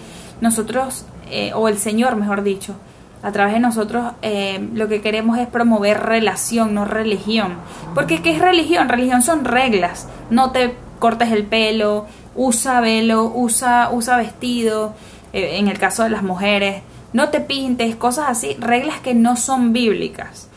nosotros 0.40 1.06
eh, 1.30 1.52
o 1.54 1.68
el 1.68 1.78
señor 1.78 2.16
mejor 2.16 2.42
dicho 2.42 2.74
a 3.22 3.30
través 3.30 3.54
de 3.54 3.60
nosotros 3.60 4.12
eh, 4.22 4.68
lo 4.74 4.88
que 4.88 5.00
queremos 5.00 5.38
es 5.38 5.46
promover 5.46 6.00
relación, 6.00 6.74
no 6.74 6.84
religión. 6.84 7.54
Porque 7.94 8.20
¿qué 8.20 8.32
es 8.32 8.40
religión? 8.40 8.88
Religión 8.88 9.22
son 9.22 9.44
reglas. 9.44 10.08
No 10.28 10.50
te 10.50 10.74
cortes 10.98 11.30
el 11.30 11.44
pelo, 11.44 12.06
usa 12.34 12.80
velo, 12.80 13.30
usa, 13.34 13.90
usa 13.92 14.16
vestido, 14.16 14.94
eh, 15.32 15.58
en 15.58 15.68
el 15.68 15.78
caso 15.78 16.02
de 16.02 16.10
las 16.10 16.22
mujeres, 16.22 16.82
no 17.12 17.28
te 17.28 17.40
pintes, 17.40 17.96
cosas 17.96 18.26
así, 18.28 18.56
reglas 18.58 19.00
que 19.00 19.14
no 19.14 19.36
son 19.36 19.72
bíblicas. 19.72 20.48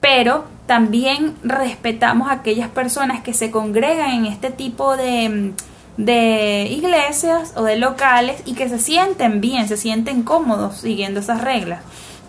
Pero 0.00 0.44
también 0.66 1.36
respetamos 1.42 2.28
a 2.28 2.34
aquellas 2.34 2.68
personas 2.68 3.22
que 3.22 3.34
se 3.34 3.50
congregan 3.50 4.10
en 4.10 4.26
este 4.26 4.50
tipo 4.50 4.96
de, 4.96 5.52
de 5.96 6.68
iglesias 6.70 7.52
o 7.56 7.62
de 7.64 7.76
locales 7.76 8.42
y 8.44 8.54
que 8.54 8.68
se 8.68 8.78
sienten 8.78 9.40
bien, 9.40 9.68
se 9.68 9.76
sienten 9.76 10.22
cómodos 10.22 10.78
siguiendo 10.78 11.20
esas 11.20 11.40
reglas. 11.40 11.80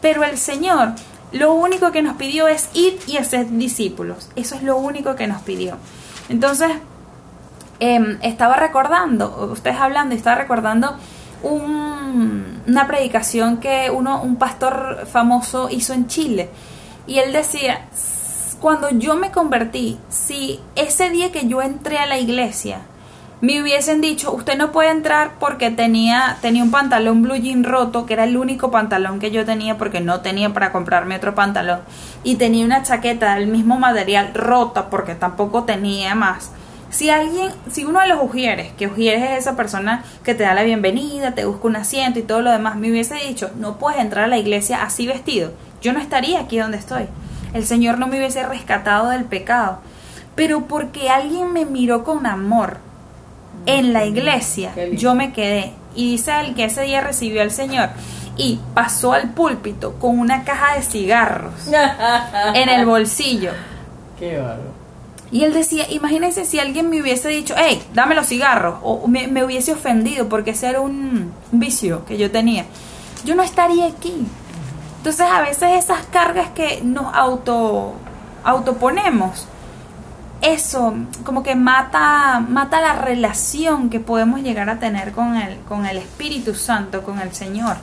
Pero 0.02 0.24
el 0.24 0.38
Señor 0.38 0.94
lo 1.32 1.54
único 1.54 1.92
que 1.92 2.02
nos 2.02 2.16
pidió 2.16 2.48
es 2.48 2.70
ir 2.74 2.98
y 3.08 3.18
hacer 3.18 3.50
discípulos. 3.50 4.30
Eso 4.36 4.56
es 4.56 4.64
lo 4.64 4.78
único 4.78 5.16
que 5.16 5.28
nos 5.28 5.42
pidió. 5.42 5.78
Entonces, 6.30 6.72
Em, 7.80 8.18
estaba 8.24 8.56
recordando, 8.56 9.50
ustedes 9.52 9.78
hablando, 9.78 10.16
estaba 10.16 10.36
recordando 10.36 10.96
una 11.44 12.88
predicación 12.88 13.58
que 13.58 13.92
uno, 13.92 14.22
un 14.24 14.38
pastor 14.38 15.06
famoso 15.12 15.70
hizo 15.70 15.94
en 15.94 16.08
Chile. 16.08 16.50
Y 17.08 17.20
él 17.20 17.34
decía, 17.34 17.88
cuando 18.60 18.90
yo 18.90 19.16
me 19.16 19.32
convertí, 19.32 19.98
si 20.10 20.60
ese 20.76 21.10
día 21.10 21.32
que 21.32 21.48
yo 21.48 21.62
entré 21.62 21.98
a 21.98 22.06
la 22.06 22.18
iglesia, 22.18 22.82
me 23.40 23.62
hubiesen 23.62 24.02
dicho, 24.02 24.34
usted 24.34 24.58
no 24.58 24.72
puede 24.72 24.90
entrar 24.90 25.34
porque 25.40 25.70
tenía, 25.70 26.38
tenía 26.42 26.64
un 26.64 26.72
pantalón 26.72 27.22
blue 27.22 27.36
jean 27.36 27.64
roto, 27.64 28.08
que 28.08 28.14
era 28.14 28.24
el 28.24 28.36
único 28.36 28.72
pantalón 28.72 29.20
que 29.20 29.30
yo 29.30 29.46
tenía 29.46 29.78
porque 29.78 30.02
no 30.02 30.22
tenía 30.22 30.54
para 30.54 30.72
comprarme 30.72 31.16
otro 31.16 31.36
pantalón, 31.36 31.82
y 32.24 32.36
tenía 32.36 32.66
una 32.66 32.82
chaqueta 32.82 33.36
del 33.36 33.48
mismo 33.48 33.78
material 33.78 34.34
rota 34.34 34.90
porque 34.90 35.14
tampoco 35.14 35.64
tenía 35.64 36.16
más. 36.16 36.52
Si 36.90 37.10
alguien, 37.10 37.52
si 37.70 37.84
uno 37.84 38.00
de 38.00 38.08
los 38.08 38.24
ujieres, 38.24 38.72
que 38.74 38.88
ujieres 38.88 39.24
es 39.24 39.40
esa 39.40 39.56
persona 39.56 40.04
que 40.24 40.34
te 40.34 40.44
da 40.44 40.54
la 40.54 40.64
bienvenida, 40.64 41.36
te 41.36 41.46
busca 41.46 41.68
un 41.68 41.76
asiento 41.76 42.20
y 42.20 42.24
todo 42.24 42.42
lo 42.42 42.52
demás, 42.52 42.78
me 42.78 42.90
hubiese 42.90 43.16
dicho, 43.16 43.52
no 43.58 43.78
puedes 43.78 44.00
entrar 44.00 44.26
a 44.26 44.28
la 44.28 44.38
iglesia 44.38 44.84
así 44.84 45.06
vestido, 45.06 45.52
yo 45.82 45.94
no 45.94 46.00
estaría 46.00 46.40
aquí 46.40 46.58
donde 46.58 46.78
estoy. 46.78 47.08
El 47.54 47.66
Señor 47.66 47.98
no 47.98 48.08
me 48.08 48.18
hubiese 48.18 48.44
rescatado 48.44 49.10
del 49.10 49.26
pecado. 49.26 49.80
Pero 50.36 50.68
porque 50.68 51.10
alguien 51.10 51.52
me 51.52 51.66
miró 51.66 52.04
con 52.04 52.26
amor, 52.26 52.78
en 53.66 53.92
la 53.94 54.06
iglesia 54.06 54.72
yo 54.94 55.16
me 55.16 55.34
quedé. 55.34 55.74
Y 55.96 56.12
dice 56.12 56.40
él 56.40 56.56
que 56.56 56.66
ese 56.66 56.84
día 56.84 57.02
recibió 57.02 57.42
al 57.42 57.52
Señor 57.52 57.90
y 58.38 58.60
pasó 58.74 59.14
al 59.14 59.32
púlpito 59.32 59.96
con 59.96 60.20
una 60.20 60.44
caja 60.44 60.76
de 60.76 60.84
cigarros 60.84 61.54
en 62.54 62.70
el 62.70 62.86
bolsillo. 62.86 63.52
Qué 64.20 64.40
Y 65.32 65.44
él 65.44 65.54
decía, 65.54 65.86
imagínense 65.90 66.46
si 66.46 66.60
alguien 66.60 66.90
me 66.90 67.02
hubiese 67.02 67.28
dicho, 67.30 67.54
hey, 67.58 67.84
dame 67.94 68.16
los 68.16 68.28
cigarros, 68.28 68.80
o 68.82 69.08
me, 69.08 69.28
me 69.28 69.44
hubiese 69.44 69.74
ofendido 69.74 70.30
porque 70.30 70.52
ese 70.52 70.70
era 70.70 70.80
un 70.80 71.34
vicio 71.52 72.06
que 72.06 72.18
yo 72.18 72.32
tenía. 72.32 72.66
Yo 73.26 73.36
no 73.36 73.44
estaría 73.44 73.88
aquí. 73.88 74.26
Entonces 74.98 75.28
a 75.30 75.42
veces 75.42 75.84
esas 75.84 76.06
cargas 76.08 76.50
que 76.50 76.82
nos 76.84 77.14
auto 77.14 77.94
autoponemos 78.44 79.48
eso 80.42 80.94
como 81.24 81.44
que 81.44 81.56
mata 81.56 82.40
mata 82.40 82.80
la 82.80 82.94
relación 82.94 83.90
que 83.90 84.00
podemos 84.00 84.42
llegar 84.42 84.70
a 84.70 84.80
tener 84.80 85.12
con 85.12 85.36
el 85.36 85.60
con 85.62 85.86
el 85.86 85.98
Espíritu 85.98 86.54
Santo 86.54 87.04
con 87.04 87.20
el 87.20 87.34
Señor 87.34 87.78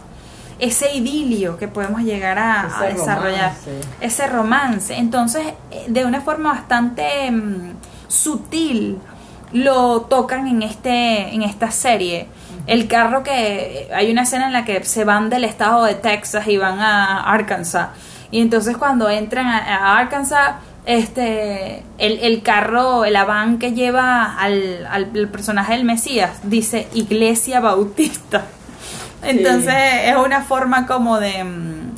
ese 0.65 0.95
idilio 0.95 1.57
que 1.57 1.69
podemos 1.69 2.03
llegar 2.03 2.39
a, 2.39 2.87
desarrollar 2.89 3.53
ese 4.01 4.27
romance. 4.27 4.95
Entonces 4.95 5.47
eh, 5.71 5.85
de 5.89 6.05
una 6.05 6.21
forma 6.21 6.53
bastante 6.53 7.31
mm, 7.31 7.73
sutil 8.09 8.99
lo 9.53 10.03
tocan 10.03 10.47
en 10.49 10.63
este 10.63 11.35
en 11.35 11.43
esta 11.43 11.71
serie. 11.71 12.29
El 12.67 12.89
carro 12.89 13.23
que 13.23 13.91
hay 13.95 14.11
una 14.11 14.23
escena 14.23 14.47
en 14.47 14.53
la 14.53 14.65
que 14.65 14.83
se 14.85 15.05
van 15.05 15.29
del 15.29 15.45
estado 15.45 15.85
de 15.85 15.95
Texas 15.95 16.47
y 16.49 16.57
van 16.57 16.81
a 16.81 17.21
Arkansas. 17.21 17.89
Y 18.31 18.41
entonces 18.41 18.77
cuando 18.77 19.09
entran 19.09 19.47
a 19.47 19.99
Arkansas 19.99 20.55
este 20.87 21.83
el, 21.99 22.19
el 22.19 22.43
carro, 22.43 23.05
el 23.05 23.15
van 23.15 23.59
que 23.59 23.73
lleva 23.73 24.37
al, 24.39 24.87
al, 24.87 25.29
personaje 25.29 25.75
del 25.75 25.85
Mesías 25.85 26.41
dice 26.43 26.89
Iglesia 26.95 27.61
Bautista. 27.61 28.47
Entonces 29.25 29.75
es 30.05 30.17
una 30.17 30.43
forma 30.43 30.87
como 30.87 31.19
de 31.19 31.45
mm, 31.45 31.95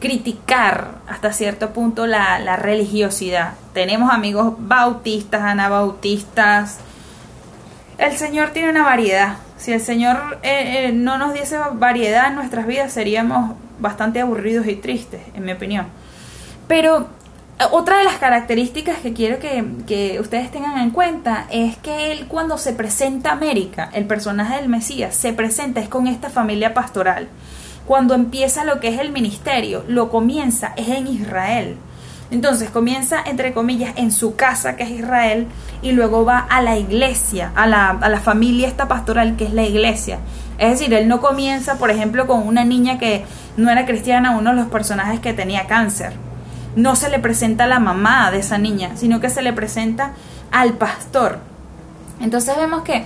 criticar 0.00 0.94
hasta 1.08 1.32
cierto 1.32 1.70
punto 1.70 2.06
la, 2.06 2.56
religiosidad. 2.56 3.52
Tenemos 3.74 4.12
amigos 4.12 4.54
bautistas, 4.58 5.42
anabautistas. 5.42 6.78
El 7.98 8.16
Señor 8.16 8.50
tiene 8.50 8.70
una 8.70 8.82
variedad. 8.82 9.36
Si 9.58 9.72
el 9.72 9.80
Señor 9.80 10.38
eh, 10.42 10.86
eh, 10.86 10.92
no 10.92 11.18
nos 11.18 11.34
diese 11.34 11.58
variedad 11.74 12.28
en 12.28 12.34
nuestras 12.34 12.66
vidas, 12.66 12.92
seríamos 12.92 13.56
bastante 13.78 14.20
aburridos 14.20 14.66
y 14.66 14.76
tristes, 14.76 15.20
en 15.34 15.44
mi 15.44 15.52
opinión. 15.52 15.86
Pero 16.66 17.08
otra 17.68 17.98
de 17.98 18.04
las 18.04 18.16
características 18.16 18.98
que 18.98 19.12
quiero 19.12 19.38
que, 19.38 20.18
ustedes 20.18 20.50
tengan 20.50 20.78
en 20.78 20.90
cuenta 20.90 21.46
es 21.50 21.76
que 21.76 22.10
él 22.12 22.26
cuando 22.26 22.56
se 22.56 22.72
presenta 22.72 23.30
a 23.30 23.32
América, 23.34 23.90
el 23.92 24.06
personaje 24.06 24.56
del 24.56 24.70
Mesías, 24.70 25.14
se 25.14 25.34
presenta 25.34 25.80
es 25.80 25.88
con 25.88 26.06
esta 26.06 26.30
familia 26.30 26.72
pastoral. 26.72 27.28
Cuando 27.86 28.14
empieza 28.14 28.64
lo 28.64 28.80
que 28.80 28.88
es 28.88 28.98
el 28.98 29.12
ministerio, 29.12 29.84
lo 29.88 30.10
comienza 30.10 30.72
es 30.76 30.88
en 30.88 31.06
Israel. 31.06 31.76
Entonces 32.30 32.70
comienza, 32.70 33.20
entre 33.26 33.52
comillas, 33.52 33.92
en 33.96 34.12
su 34.12 34.36
casa, 34.36 34.76
que 34.76 34.84
es 34.84 34.90
Israel, 34.90 35.46
y 35.82 35.92
luego 35.92 36.24
va 36.24 36.38
a 36.38 36.62
la 36.62 36.78
iglesia, 36.78 37.52
a 37.56 37.66
la, 37.66 37.90
a 37.90 38.08
la 38.08 38.20
familia 38.20 38.68
esta 38.68 38.88
pastoral, 38.88 39.36
que 39.36 39.44
es 39.44 39.52
la 39.52 39.64
iglesia. 39.64 40.18
Es 40.56 40.78
decir, 40.78 40.94
él 40.94 41.08
no 41.08 41.20
comienza, 41.20 41.76
por 41.76 41.90
ejemplo, 41.90 42.26
con 42.26 42.46
una 42.46 42.64
niña 42.64 42.98
que 42.98 43.24
no 43.56 43.70
era 43.70 43.84
cristiana, 43.84 44.38
uno 44.38 44.50
de 44.50 44.56
los 44.56 44.68
personajes 44.68 45.20
que 45.20 45.34
tenía 45.34 45.66
cáncer 45.66 46.29
no 46.76 46.96
se 46.96 47.08
le 47.08 47.18
presenta 47.18 47.64
a 47.64 47.66
la 47.66 47.80
mamá 47.80 48.30
de 48.30 48.38
esa 48.38 48.58
niña, 48.58 48.92
sino 48.96 49.20
que 49.20 49.30
se 49.30 49.42
le 49.42 49.52
presenta 49.52 50.12
al 50.50 50.74
pastor. 50.74 51.38
Entonces 52.20 52.56
vemos 52.56 52.82
que 52.82 53.04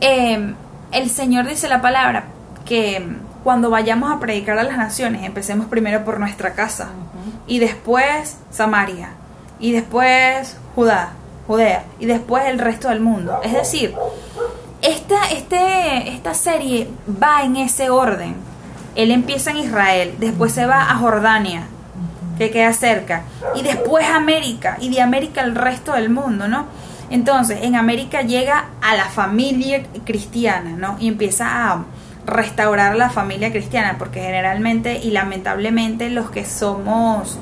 em, 0.00 0.54
el 0.92 1.10
Señor 1.10 1.46
dice 1.46 1.68
la 1.68 1.82
palabra 1.82 2.24
que 2.64 3.06
cuando 3.42 3.70
vayamos 3.70 4.10
a 4.10 4.20
predicar 4.20 4.58
a 4.58 4.62
las 4.62 4.78
naciones, 4.78 5.22
empecemos 5.24 5.66
primero 5.66 6.04
por 6.04 6.18
nuestra 6.18 6.54
casa 6.54 6.88
y 7.46 7.58
después 7.58 8.38
Samaria 8.50 9.10
y 9.60 9.72
después 9.72 10.56
Judá, 10.74 11.10
Judea 11.46 11.84
y 12.00 12.06
después 12.06 12.46
el 12.46 12.58
resto 12.58 12.88
del 12.88 13.00
mundo. 13.00 13.40
Es 13.44 13.52
decir, 13.52 13.94
esta, 14.80 15.30
este, 15.30 16.08
esta 16.08 16.34
serie 16.34 16.88
va 17.22 17.42
en 17.42 17.56
ese 17.56 17.90
orden. 17.90 18.34
Él 18.94 19.10
empieza 19.10 19.50
en 19.50 19.58
Israel, 19.58 20.14
después 20.18 20.52
se 20.52 20.66
va 20.66 20.90
a 20.90 20.96
Jordania, 20.96 21.66
que 22.38 22.50
queda 22.50 22.72
cerca, 22.72 23.22
y 23.54 23.62
después 23.62 24.06
América, 24.08 24.76
y 24.80 24.90
de 24.90 25.00
América 25.00 25.42
el 25.42 25.54
resto 25.54 25.92
del 25.92 26.10
mundo, 26.10 26.48
¿no? 26.48 26.66
Entonces, 27.10 27.60
en 27.62 27.76
América 27.76 28.22
llega 28.22 28.66
a 28.80 28.96
la 28.96 29.04
familia 29.04 29.82
cristiana, 30.04 30.70
¿no? 30.70 30.96
Y 30.98 31.08
empieza 31.08 31.70
a 31.70 31.84
restaurar 32.26 32.96
la 32.96 33.10
familia 33.10 33.50
cristiana, 33.50 33.96
porque 33.98 34.20
generalmente 34.20 34.98
y 35.02 35.10
lamentablemente 35.10 36.10
los 36.10 36.30
que 36.30 36.44
somos 36.44 37.38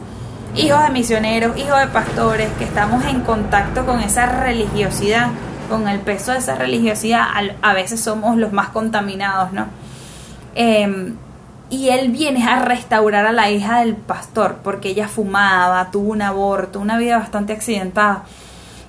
hijos 0.57 0.83
de 0.83 0.91
misioneros, 0.91 1.57
hijos 1.57 1.79
de 1.79 1.87
pastores, 1.87 2.51
que 2.59 2.65
estamos 2.65 3.05
en 3.07 3.21
contacto 3.21 3.87
con 3.87 4.01
esa 4.01 4.27
religiosidad, 4.27 5.29
con 5.71 5.89
el 5.89 6.01
peso 6.01 6.33
de 6.33 6.39
esa 6.39 6.57
religiosidad, 6.57 7.27
a 7.63 7.73
veces 7.73 8.01
somos 8.01 8.37
los 8.37 8.53
más 8.53 8.69
contaminados, 8.71 9.53
¿no? 9.53 9.67
Eh, 10.55 11.15
y 11.73 11.89
él 11.89 12.11
viene 12.11 12.45
a 12.45 12.59
restaurar 12.59 13.25
a 13.25 13.33
la 13.33 13.51
hija 13.51 13.81
del 13.81 13.97
pastor 13.97 14.59
porque 14.63 14.91
ella 14.91 15.09
fumaba, 15.09 15.91
tuvo 15.91 16.13
un 16.13 16.21
aborto, 16.21 16.79
una 16.79 16.99
vida 16.99 17.17
bastante 17.17 17.55
accidentada. 17.55 18.25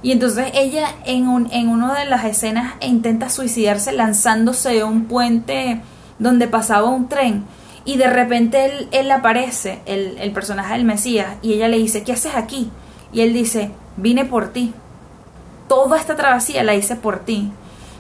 Y 0.02 0.12
entonces 0.12 0.52
ella 0.54 0.90
en, 1.06 1.30
un, 1.30 1.50
en 1.54 1.70
una 1.70 1.98
de 1.98 2.04
las 2.04 2.26
escenas 2.26 2.74
intenta 2.82 3.30
suicidarse 3.30 3.94
lanzándose 3.94 4.72
de 4.72 4.84
un 4.84 5.06
puente 5.06 5.80
donde 6.20 6.50
pasaba 6.50 6.90
un 6.90 7.08
tren. 7.08 7.46
Y 7.86 7.96
de 7.96 8.08
repente 8.08 8.66
él, 8.66 8.90
él 8.92 9.10
aparece, 9.12 9.80
el, 9.86 10.18
el 10.18 10.34
personaje 10.34 10.74
del 10.74 10.84
Mesías, 10.84 11.38
y 11.42 11.54
ella 11.54 11.70
le 11.70 11.78
dice, 11.78 12.04
¿qué 12.04 12.12
haces 12.12 12.36
aquí? 12.36 12.70
Y 13.14 13.22
él 13.22 13.32
dice, 13.32 13.72
vine 13.96 14.26
por 14.26 14.50
ti. 14.50 14.74
Toda 15.70 15.98
esta 15.98 16.18
travesía 16.18 16.64
la 16.64 16.76
hice 16.76 16.98
por 16.98 17.20
ti. 17.20 17.50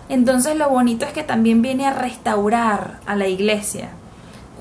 Entonces 0.10 0.58
lo 0.58 0.68
bonito 0.68 1.06
es 1.06 1.14
que 1.14 1.24
también 1.24 1.62
viene 1.62 1.88
a 1.88 1.94
restaurar 1.94 3.00
a 3.06 3.16
la 3.16 3.30
iglesia 3.30 3.92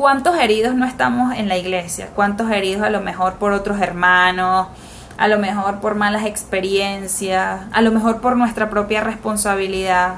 ¿Cuántos 0.02 0.36
heridos 0.36 0.74
no 0.74 0.84
estamos 0.84 1.32
en 1.36 1.46
la 1.46 1.56
iglesia? 1.56 2.08
¿Cuántos 2.12 2.50
heridos 2.50 2.82
a 2.82 2.90
lo 2.90 3.00
mejor 3.00 3.34
por 3.34 3.52
otros 3.52 3.80
hermanos? 3.80 4.66
A 5.16 5.28
lo 5.28 5.38
mejor 5.38 5.78
por 5.78 5.94
malas 5.94 6.24
experiencias, 6.26 7.60
a 7.70 7.82
lo 7.82 7.92
mejor 7.92 8.20
por 8.20 8.36
nuestra 8.36 8.68
propia 8.68 9.00
responsabilidad. 9.00 10.14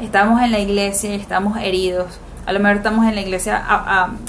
Estamos 0.00 0.42
en 0.42 0.50
la 0.50 0.58
iglesia 0.58 1.14
y 1.14 1.20
estamos 1.20 1.56
heridos. 1.58 2.18
A 2.46 2.52
lo 2.52 2.58
mejor 2.58 2.78
estamos 2.78 3.06
en 3.06 3.14
la 3.14 3.20
iglesia 3.20 3.62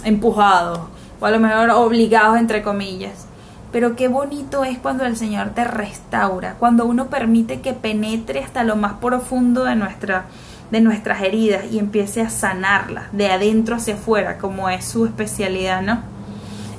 empujados 0.04 0.82
o 1.20 1.26
a 1.26 1.32
lo 1.32 1.40
mejor 1.40 1.72
obligados 1.72 2.38
entre 2.38 2.62
comillas. 2.62 3.26
Pero 3.72 3.96
qué 3.96 4.10
bonito 4.10 4.64
es 4.64 4.78
cuando 4.78 5.06
el 5.06 5.18
Señor 5.18 5.56
te 5.56 5.64
restaura, 5.64 6.54
cuando 6.60 6.86
uno 6.86 7.08
permite 7.08 7.62
que 7.62 7.74
penetre 7.74 8.44
hasta 8.44 8.64
lo 8.64 8.76
más 8.76 8.94
profundo 9.02 9.64
de 9.64 9.76
nuestra 9.76 10.26
de 10.72 10.82
nuestras 10.82 11.22
heridas 11.22 11.66
y 11.72 11.80
empiece 11.80 12.22
a 12.22 12.30
sanarlas 12.30 13.06
de 13.12 13.28
adentro 13.28 13.76
hacia 13.76 13.96
afuera, 13.96 14.38
como 14.38 14.70
es 14.70 14.86
su 14.86 15.06
especialidad, 15.06 15.82
¿no? 15.82 16.02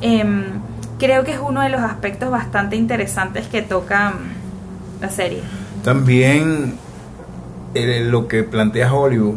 Em, 0.01 0.45
creo 0.99 1.25
que 1.25 1.33
es 1.33 1.39
uno 1.39 1.61
de 1.63 1.69
los 1.69 1.81
aspectos 1.81 2.31
bastante 2.31 2.77
interesantes 2.77 3.47
que 3.47 3.63
toca 3.63 4.11
mm, 4.11 5.03
la 5.03 5.11
serie. 5.11 5.43
También 5.83 6.75
eh, 7.75 8.05
lo 8.05 8.29
que 8.29 8.43
plantea 8.43 8.93
Hollywood 8.93 9.37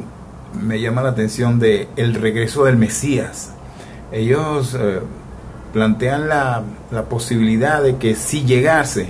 me 0.53 0.79
llama 0.79 1.01
la 1.03 1.09
atención 1.09 1.59
de 1.59 1.87
el 1.95 2.15
regreso 2.15 2.65
del 2.65 2.77
Mesías. 2.77 3.51
Ellos 4.11 4.75
eh, 4.79 4.99
plantean 5.73 6.29
la, 6.29 6.63
la 6.91 7.03
posibilidad 7.03 7.83
de 7.83 7.97
que 7.97 8.15
si 8.15 8.43
llegase 8.43 9.09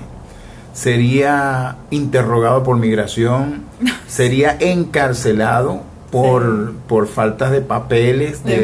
sería 0.78 1.78
interrogado 1.90 2.62
por 2.62 2.78
migración, 2.78 3.64
sería 4.08 4.58
encarcelado 4.60 5.82
por, 6.12 6.74
por 6.88 7.08
faltas 7.08 7.52
de 7.52 7.62
papeles, 7.62 8.44
de, 8.44 8.60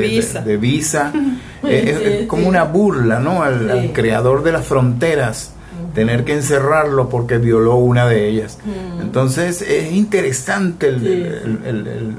visa. 0.57 1.11
Eh, 1.65 2.19
es 2.23 2.27
como 2.27 2.49
una 2.49 2.65
burla 2.65 3.21
¿no? 3.21 3.41
al, 3.41 3.91
creador 3.93 4.43
de 4.43 4.51
las 4.51 4.65
fronteras 4.67 5.53
tener 5.95 6.25
que 6.25 6.33
encerrarlo 6.33 7.07
porque 7.07 7.37
violó 7.37 7.77
una 7.77 8.05
de 8.05 8.27
ellas. 8.27 8.57
Entonces 8.99 9.61
es 9.61 9.93
interesante 9.93 10.89
el, 10.89 12.17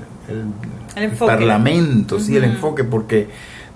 el, 0.97 1.11
parlamento, 1.19 2.19
sí, 2.19 2.39
el 2.39 2.45
enfoque, 2.45 2.85
porque 2.85 3.29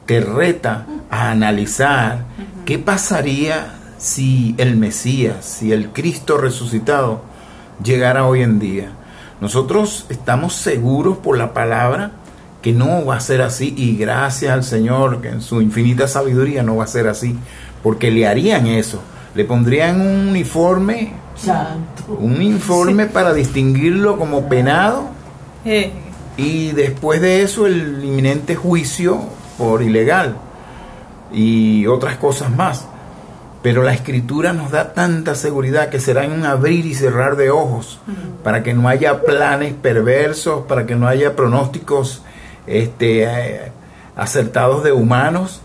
te 0.07 0.23
reta 0.23 0.87
a 1.11 1.33
analizar 1.33 2.25
qué 2.65 2.79
pasaría 2.79 3.78
si 3.99 4.55
el 4.59 4.77
Mesías, 4.77 5.45
si 5.45 5.73
el 5.73 5.91
Cristo 5.91 6.39
resucitado 6.39 7.21
llegara 7.83 8.27
hoy 8.27 8.43
en 8.43 8.59
día. 8.59 8.91
Nosotros 9.41 10.07
estamos 10.09 10.55
seguros 10.55 11.19
por 11.19 11.37
la 11.37 11.53
palabra 11.53 12.13
que 12.63 12.73
no 12.73 13.05
va 13.05 13.17
a 13.17 13.21
ser 13.21 13.43
así 13.43 13.75
y 13.77 13.97
gracias 13.97 14.53
al 14.53 14.65
Señor 14.65 15.21
que 15.21 15.29
en 15.29 15.43
su 15.43 15.61
infinita 15.61 16.09
sabiduría 16.09 16.63
no 16.63 16.77
va 16.77 16.85
a 16.85 16.89
ser 16.89 17.07
así, 17.09 17.37
porque 17.83 18.11
le 18.11 18.27
harían 18.27 18.67
eso, 18.67 19.01
le 19.35 19.45
pondrían 19.45 20.01
un 20.01 20.29
uniforme, 20.29 21.13
un 22.19 22.43
informe 22.43 23.07
para 23.07 23.33
distinguirlo 23.33 24.17
como 24.19 24.49
penado 24.49 25.09
eh. 25.65 25.93
y 26.37 26.73
después 26.73 27.21
de 27.21 27.43
eso 27.43 27.67
el 27.67 28.05
inminente 28.05 28.57
juicio 28.57 29.21
por 29.57 29.83
ilegal 29.83 30.37
y 31.33 31.87
otras 31.87 32.17
cosas 32.17 32.51
más. 32.51 32.87
Pero 33.63 33.83
la 33.83 33.93
escritura 33.93 34.53
nos 34.53 34.71
da 34.71 34.93
tanta 34.93 35.35
seguridad 35.35 35.89
que 35.89 35.99
será 35.99 36.25
en 36.25 36.33
un 36.33 36.45
abrir 36.45 36.87
y 36.87 36.95
cerrar 36.95 37.37
de 37.37 37.51
ojos, 37.51 37.99
para 38.45 38.63
que 38.63 38.75
no 38.75 38.89
haya 38.89 39.23
planes 39.23 39.75
perversos, 39.75 40.65
para 40.67 40.87
que 40.87 40.95
no 40.95 41.09
haya 41.09 41.35
pronósticos 41.35 42.23
este, 42.67 43.25
eh, 43.25 43.73
acertados 44.15 44.85
de 44.85 44.93
humanos, 44.93 45.61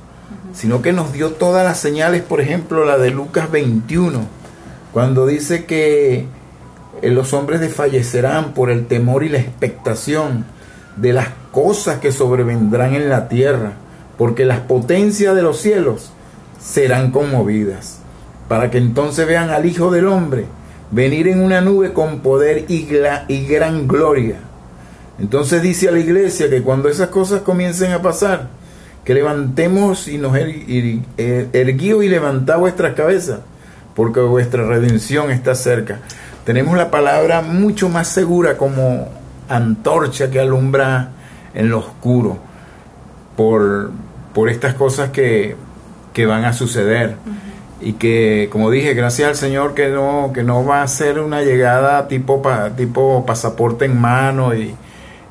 sino 0.53 0.82
que 0.82 0.93
nos 0.93 1.13
dio 1.13 1.32
todas 1.32 1.65
las 1.65 1.79
señales, 1.79 2.21
por 2.21 2.41
ejemplo, 2.41 2.86
la 2.86 2.97
de 2.97 3.12
Lucas 3.12 3.51
21, 3.51 4.21
cuando 4.91 5.25
dice 5.27 5.65
que 5.65 6.25
eh, 7.01 7.10
los 7.10 7.34
hombres 7.34 7.60
desfallecerán 7.60 8.53
por 8.53 8.69
el 8.69 8.88
temor 8.88 9.23
y 9.23 9.29
la 9.29 9.39
expectación 9.39 10.45
de 10.95 11.12
las 11.12 11.27
cosas 11.51 11.99
que 11.99 12.12
sobrevendrán 12.12 12.93
en 12.93 13.10
la 13.10 13.27
tierra, 13.27 13.73
porque 14.17 14.45
las 14.45 14.62
potencias 14.62 15.36
de 15.36 15.41
los 15.41 15.60
cielos 15.60 16.12
serán 16.63 17.12
conmovidas, 17.12 17.99
para 18.47 18.71
que 18.71 18.78
entonces 18.78 19.28
vean 19.28 19.49
al 19.49 19.65
Hijo 19.65 19.91
del 19.91 20.08
Hombre 20.08 20.45
venir 20.91 21.28
en 21.28 21.41
una 21.41 21.60
nube 21.62 21.91
con 21.91 22.19
poder 22.19 22.65
y, 22.69 22.86
gran 22.86 23.88
gloria. 23.88 24.38
Entonces 25.19 25.62
dice 25.62 25.89
a 25.89 25.91
la 25.91 25.99
iglesia 25.99 26.49
que 26.49 26.62
cuando 26.62 26.89
esas 26.89 27.10
cosas 27.10 27.41
comiencen 27.41 27.91
a 27.91 28.02
pasar, 28.02 28.47
que 29.04 29.13
levantemos 29.13 30.08
y 30.08 30.17
nos 30.17 30.36
er, 30.38 30.49
erguíos 31.17 32.04
y 32.04 32.10
levantad 32.10 32.60
vuestras 32.60 32.93
cabezas, 32.93 33.39
porque 33.95 34.21
vuestra 34.21 34.65
redención 34.65 35.32
está 35.32 35.56
cerca. 35.56 35.99
Tenemos 36.45 36.78
la 36.78 36.89
palabra 36.89 37.41
mucho 37.41 37.89
más 37.89 38.08
segura 38.08 38.58
como 38.58 39.10
antorcha 39.49 40.30
que 40.32 40.39
alumbra 40.39 41.10
en 41.54 41.69
lo 41.69 41.80
oscuro 41.80 42.38
por, 43.36 43.91
por 44.34 44.49
estas 44.49 44.73
cosas 44.76 45.10
que 45.10 45.56
que 46.13 46.26
van 46.26 46.45
a 46.45 46.54
suceder. 46.54 47.17
Y 47.82 47.93
que, 47.93 48.47
como 48.52 48.71
dije, 48.71 48.93
gracias 48.93 49.28
al 49.28 49.36
Señor 49.36 49.73
que 49.73 49.89
no, 49.89 50.32
que 50.34 50.43
no 50.43 50.63
va 50.63 50.84
a 50.84 50.88
ser 50.88 51.19
una 51.19 51.41
llegada 51.41 52.08
tipo, 52.08 52.41
tipo 52.78 53.26
pasaporte 53.26 53.86
en 53.86 53.99
mano 53.99 54.56
y, 54.56 54.73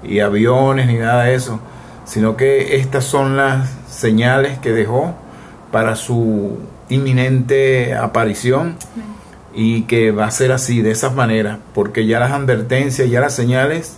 y 0.03 0.21
aviones 0.21 0.87
ni 0.87 0.97
nada 0.97 1.25
de 1.25 1.35
eso, 1.35 1.61
sino 2.05 2.37
que 2.37 2.77
estas 2.77 3.05
son 3.05 3.37
las 3.37 3.71
señales 3.89 4.59
que 4.59 4.73
dejó 4.73 5.15
para 5.71 5.97
su 5.97 6.59
inminente 6.89 7.95
aparición 7.95 8.77
y 9.55 9.83
que 9.83 10.13
va 10.13 10.27
a 10.27 10.31
ser 10.31 10.53
así, 10.53 10.83
de 10.83 10.91
esa 10.91 11.11
manera, 11.11 11.59
porque 11.75 12.07
ya 12.07 12.21
las 12.21 12.33
advertencias, 12.33 13.09
ya 13.09 13.21
las 13.21 13.35
señales 13.35 13.97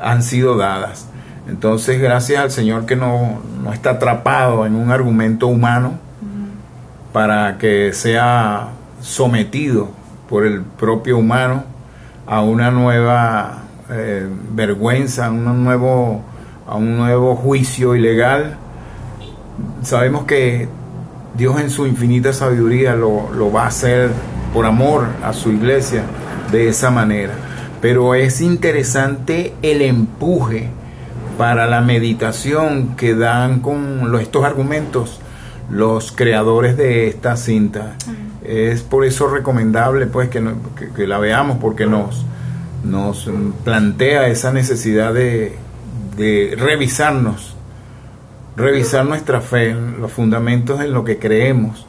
han 0.00 0.22
sido 0.22 0.56
dadas. 0.56 1.06
Entonces, 1.52 2.00
gracias 2.00 2.40
al 2.40 2.50
Señor 2.50 2.86
que 2.86 2.96
no, 2.96 3.42
no 3.62 3.74
está 3.74 3.90
atrapado 3.90 4.64
en 4.64 4.74
un 4.74 4.90
argumento 4.90 5.48
humano 5.48 5.98
para 7.12 7.58
que 7.58 7.92
sea 7.92 8.68
sometido 9.02 9.90
por 10.30 10.46
el 10.46 10.62
propio 10.62 11.18
humano 11.18 11.64
a 12.26 12.40
una 12.40 12.70
nueva 12.70 13.64
eh, 13.90 14.26
vergüenza, 14.54 15.26
a 15.26 15.30
un, 15.30 15.62
nuevo, 15.62 16.22
a 16.66 16.76
un 16.76 16.96
nuevo 16.96 17.36
juicio 17.36 17.94
ilegal. 17.94 18.56
Sabemos 19.82 20.24
que 20.24 20.70
Dios 21.36 21.60
en 21.60 21.68
su 21.68 21.86
infinita 21.86 22.32
sabiduría 22.32 22.94
lo, 22.94 23.30
lo 23.34 23.52
va 23.52 23.64
a 23.64 23.66
hacer 23.66 24.10
por 24.54 24.64
amor 24.64 25.06
a 25.22 25.34
su 25.34 25.50
iglesia 25.50 26.02
de 26.50 26.68
esa 26.68 26.90
manera. 26.90 27.34
Pero 27.82 28.14
es 28.14 28.40
interesante 28.40 29.52
el 29.60 29.82
empuje 29.82 30.70
para 31.38 31.66
la 31.66 31.80
meditación 31.80 32.96
que 32.96 33.14
dan 33.14 33.60
con 33.60 34.14
estos 34.20 34.44
argumentos 34.44 35.20
los 35.70 36.12
creadores 36.12 36.76
de 36.76 37.08
esta 37.08 37.36
cinta. 37.36 37.96
Es 38.44 38.82
por 38.82 39.04
eso 39.04 39.28
recomendable 39.28 40.06
pues 40.06 40.28
que, 40.28 41.06
la 41.06 41.18
veamos 41.18 41.58
porque 41.58 41.86
nos, 41.86 42.24
nos 42.84 43.30
plantea 43.64 44.28
esa 44.28 44.52
necesidad 44.52 45.14
de, 45.14 45.56
de 46.16 46.54
revisarnos, 46.58 47.56
revisar 48.56 49.06
nuestra 49.06 49.40
fe, 49.40 49.74
los 49.74 50.12
fundamentos 50.12 50.80
en 50.80 50.92
lo 50.92 51.04
que 51.04 51.18
creemos 51.18 51.86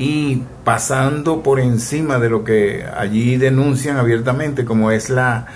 y 0.00 0.44
pasando 0.64 1.42
por 1.42 1.60
encima 1.60 2.18
de 2.18 2.30
lo 2.30 2.42
que 2.42 2.86
allí 2.96 3.36
denuncian 3.36 3.98
abiertamente 3.98 4.64
como 4.64 4.90
es 4.90 5.10
la 5.10 5.46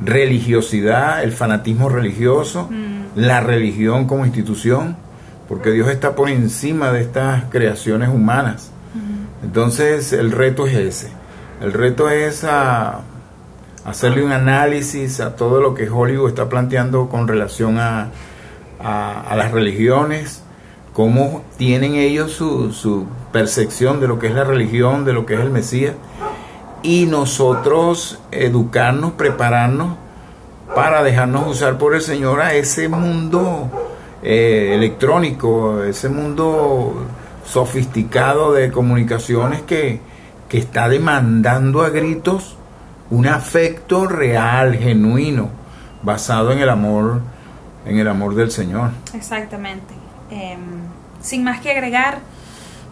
religiosidad, 0.00 1.22
el 1.22 1.32
fanatismo 1.32 1.88
religioso, 1.88 2.68
mm. 2.70 3.16
la 3.16 3.40
religión 3.40 4.06
como 4.06 4.24
institución, 4.24 4.96
porque 5.48 5.70
Dios 5.70 5.88
está 5.88 6.14
por 6.14 6.28
encima 6.28 6.92
de 6.92 7.00
estas 7.00 7.44
creaciones 7.50 8.08
humanas. 8.08 8.72
Entonces 9.42 10.12
el 10.12 10.32
reto 10.32 10.66
es 10.66 10.74
ese, 10.74 11.12
el 11.60 11.72
reto 11.72 12.10
es 12.10 12.42
a 12.42 13.00
hacerle 13.84 14.24
un 14.24 14.32
análisis 14.32 15.20
a 15.20 15.36
todo 15.36 15.60
lo 15.60 15.74
que 15.74 15.88
Hollywood 15.88 16.28
está 16.28 16.48
planteando 16.48 17.08
con 17.08 17.28
relación 17.28 17.78
a, 17.78 18.10
a, 18.80 19.34
las 19.36 19.52
religiones, 19.52 20.42
cómo 20.92 21.44
tienen 21.56 21.94
ellos 21.94 22.32
su, 22.32 22.72
su 22.72 23.06
percepción 23.32 24.00
de 24.00 24.08
lo 24.08 24.18
que 24.18 24.26
es 24.26 24.34
la 24.34 24.44
religión, 24.44 25.04
de 25.04 25.12
lo 25.12 25.24
que 25.24 25.34
es 25.34 25.40
el 25.40 25.50
Mesías, 25.50 25.94
y 26.82 27.06
nosotros 27.06 28.18
educarnos, 28.30 29.12
prepararnos 29.12 29.96
para 30.74 31.02
dejarnos 31.02 31.46
usar 31.48 31.78
por 31.78 31.94
el 31.94 32.02
Señor 32.02 32.40
a 32.40 32.54
ese 32.54 32.88
mundo 32.88 33.70
eh, 34.22 34.72
electrónico, 34.74 35.82
ese 35.82 36.08
mundo 36.08 37.06
sofisticado 37.44 38.52
de 38.52 38.70
comunicaciones 38.70 39.62
que, 39.62 40.00
que 40.48 40.58
está 40.58 40.88
demandando 40.88 41.82
a 41.82 41.88
gritos 41.88 42.56
un 43.10 43.26
afecto 43.26 44.06
real, 44.06 44.76
genuino, 44.76 45.48
basado 46.02 46.52
en 46.52 46.58
el 46.58 46.68
amor, 46.68 47.22
en 47.86 47.98
el 47.98 48.08
amor 48.08 48.34
del 48.34 48.50
Señor. 48.50 48.90
Exactamente. 49.14 49.94
Em, 50.30 50.60
sin 51.20 51.42
más 51.44 51.60
que 51.60 51.70
agregar, 51.70 52.18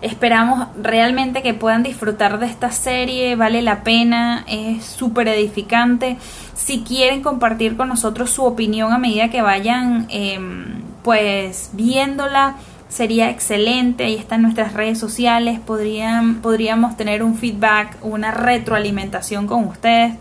Esperamos 0.03 0.69
realmente 0.81 1.43
que 1.43 1.55
puedan 1.55 1.83
disfrutar 1.83 2.39
de 2.39 2.47
esta 2.47 2.71
serie, 2.71 3.35
vale 3.35 3.63
la 3.63 3.83
pena, 3.83 4.45
es 4.47 4.85
súper 4.85 5.29
edificante. 5.29 6.19
Si 6.55 6.83
quieren 6.83 7.23
compartir 7.23 7.77
con 7.77 7.89
nosotros 7.89 8.31
su 8.31 8.45
opinión 8.45 8.93
a 8.93 8.99
medida 8.99 9.31
que 9.31 9.41
vayan 9.41 10.07
em, 10.11 10.83
pues 11.03 11.71
viéndola, 11.73 12.57
sería 12.89 13.31
excelente. 13.31 14.05
Ahí 14.05 14.17
están 14.17 14.43
nuestras 14.43 14.75
redes 14.75 14.99
sociales, 14.99 15.61
podrían, 15.61 16.37
podríamos 16.37 16.97
tener 16.97 17.23
un 17.23 17.37
feedback, 17.37 17.97
una 18.03 18.31
retroalimentación 18.33 19.47
con 19.47 19.65
ustedes 19.65 20.15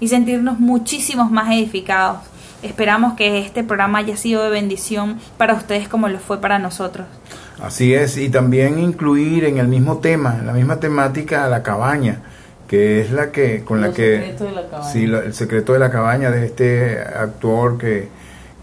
y 0.00 0.08
sentirnos 0.08 0.58
muchísimos 0.58 1.30
más 1.30 1.50
edificados. 1.52 2.20
Esperamos 2.62 3.14
que 3.14 3.38
este 3.38 3.62
programa 3.62 3.98
haya 3.98 4.16
sido 4.16 4.42
de 4.42 4.50
bendición 4.50 5.18
para 5.36 5.54
ustedes 5.54 5.88
como 5.88 6.08
lo 6.08 6.18
fue 6.18 6.40
para 6.40 6.58
nosotros. 6.58 7.06
Así 7.62 7.94
es, 7.94 8.16
y 8.16 8.28
también 8.28 8.78
incluir 8.78 9.44
en 9.44 9.58
el 9.58 9.68
mismo 9.68 9.98
tema, 9.98 10.36
en 10.38 10.46
la 10.46 10.52
misma 10.52 10.78
temática, 10.78 11.48
la 11.48 11.62
cabaña, 11.62 12.20
que 12.68 13.00
es 13.00 13.10
la 13.10 13.32
que 13.32 13.64
con 13.64 13.80
la 13.80 13.92
que 13.92 14.36
sí, 14.92 15.04
el 15.04 15.34
secreto 15.34 15.72
de 15.72 15.78
la 15.78 15.90
cabaña 15.90 16.30
de 16.30 16.46
este 16.46 17.00
actor 17.00 17.78
que, 17.78 18.08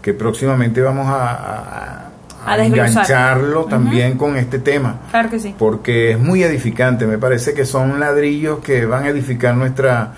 que 0.00 0.14
próximamente 0.14 0.80
vamos 0.80 1.06
a, 1.08 2.08
a, 2.46 2.64
engancharlo 2.64 3.66
también 3.66 4.16
con 4.16 4.36
este 4.36 4.60
tema. 4.60 5.00
Claro 5.10 5.28
que 5.28 5.40
sí. 5.40 5.54
Porque 5.58 6.12
es 6.12 6.18
muy 6.18 6.42
edificante, 6.42 7.06
me 7.06 7.18
parece 7.18 7.52
que 7.52 7.66
son 7.66 8.00
ladrillos 8.00 8.60
que 8.60 8.86
van 8.86 9.04
a 9.04 9.08
edificar 9.08 9.54
nuestra 9.56 10.14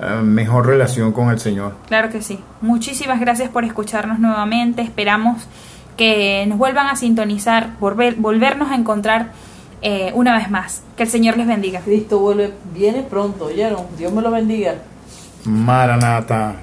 eh, 0.00 0.22
mejor 0.22 0.66
relación 0.66 1.12
con 1.12 1.30
el 1.30 1.40
Señor. 1.40 1.74
Claro 1.88 2.10
que 2.10 2.22
sí. 2.22 2.38
Muchísimas 2.60 3.18
gracias 3.18 3.48
por 3.48 3.64
escucharnos 3.64 4.18
nuevamente. 4.18 4.82
Esperamos 4.82 5.46
que 6.00 6.46
nos 6.46 6.56
vuelvan 6.56 6.86
a 6.86 6.96
sintonizar, 6.96 7.76
volver, 7.78 8.14
volvernos 8.14 8.70
a 8.70 8.74
encontrar 8.74 9.32
eh, 9.82 10.12
una 10.14 10.34
vez 10.34 10.50
más. 10.50 10.82
Que 10.96 11.02
el 11.02 11.10
Señor 11.10 11.36
les 11.36 11.46
bendiga. 11.46 11.80
Cristo 11.80 12.18
vuelve, 12.20 12.54
viene 12.72 13.02
pronto, 13.02 13.44
¿oyeron? 13.44 13.82
Dios 13.98 14.10
me 14.10 14.22
lo 14.22 14.30
bendiga. 14.30 14.76
Maranata. 15.44 16.54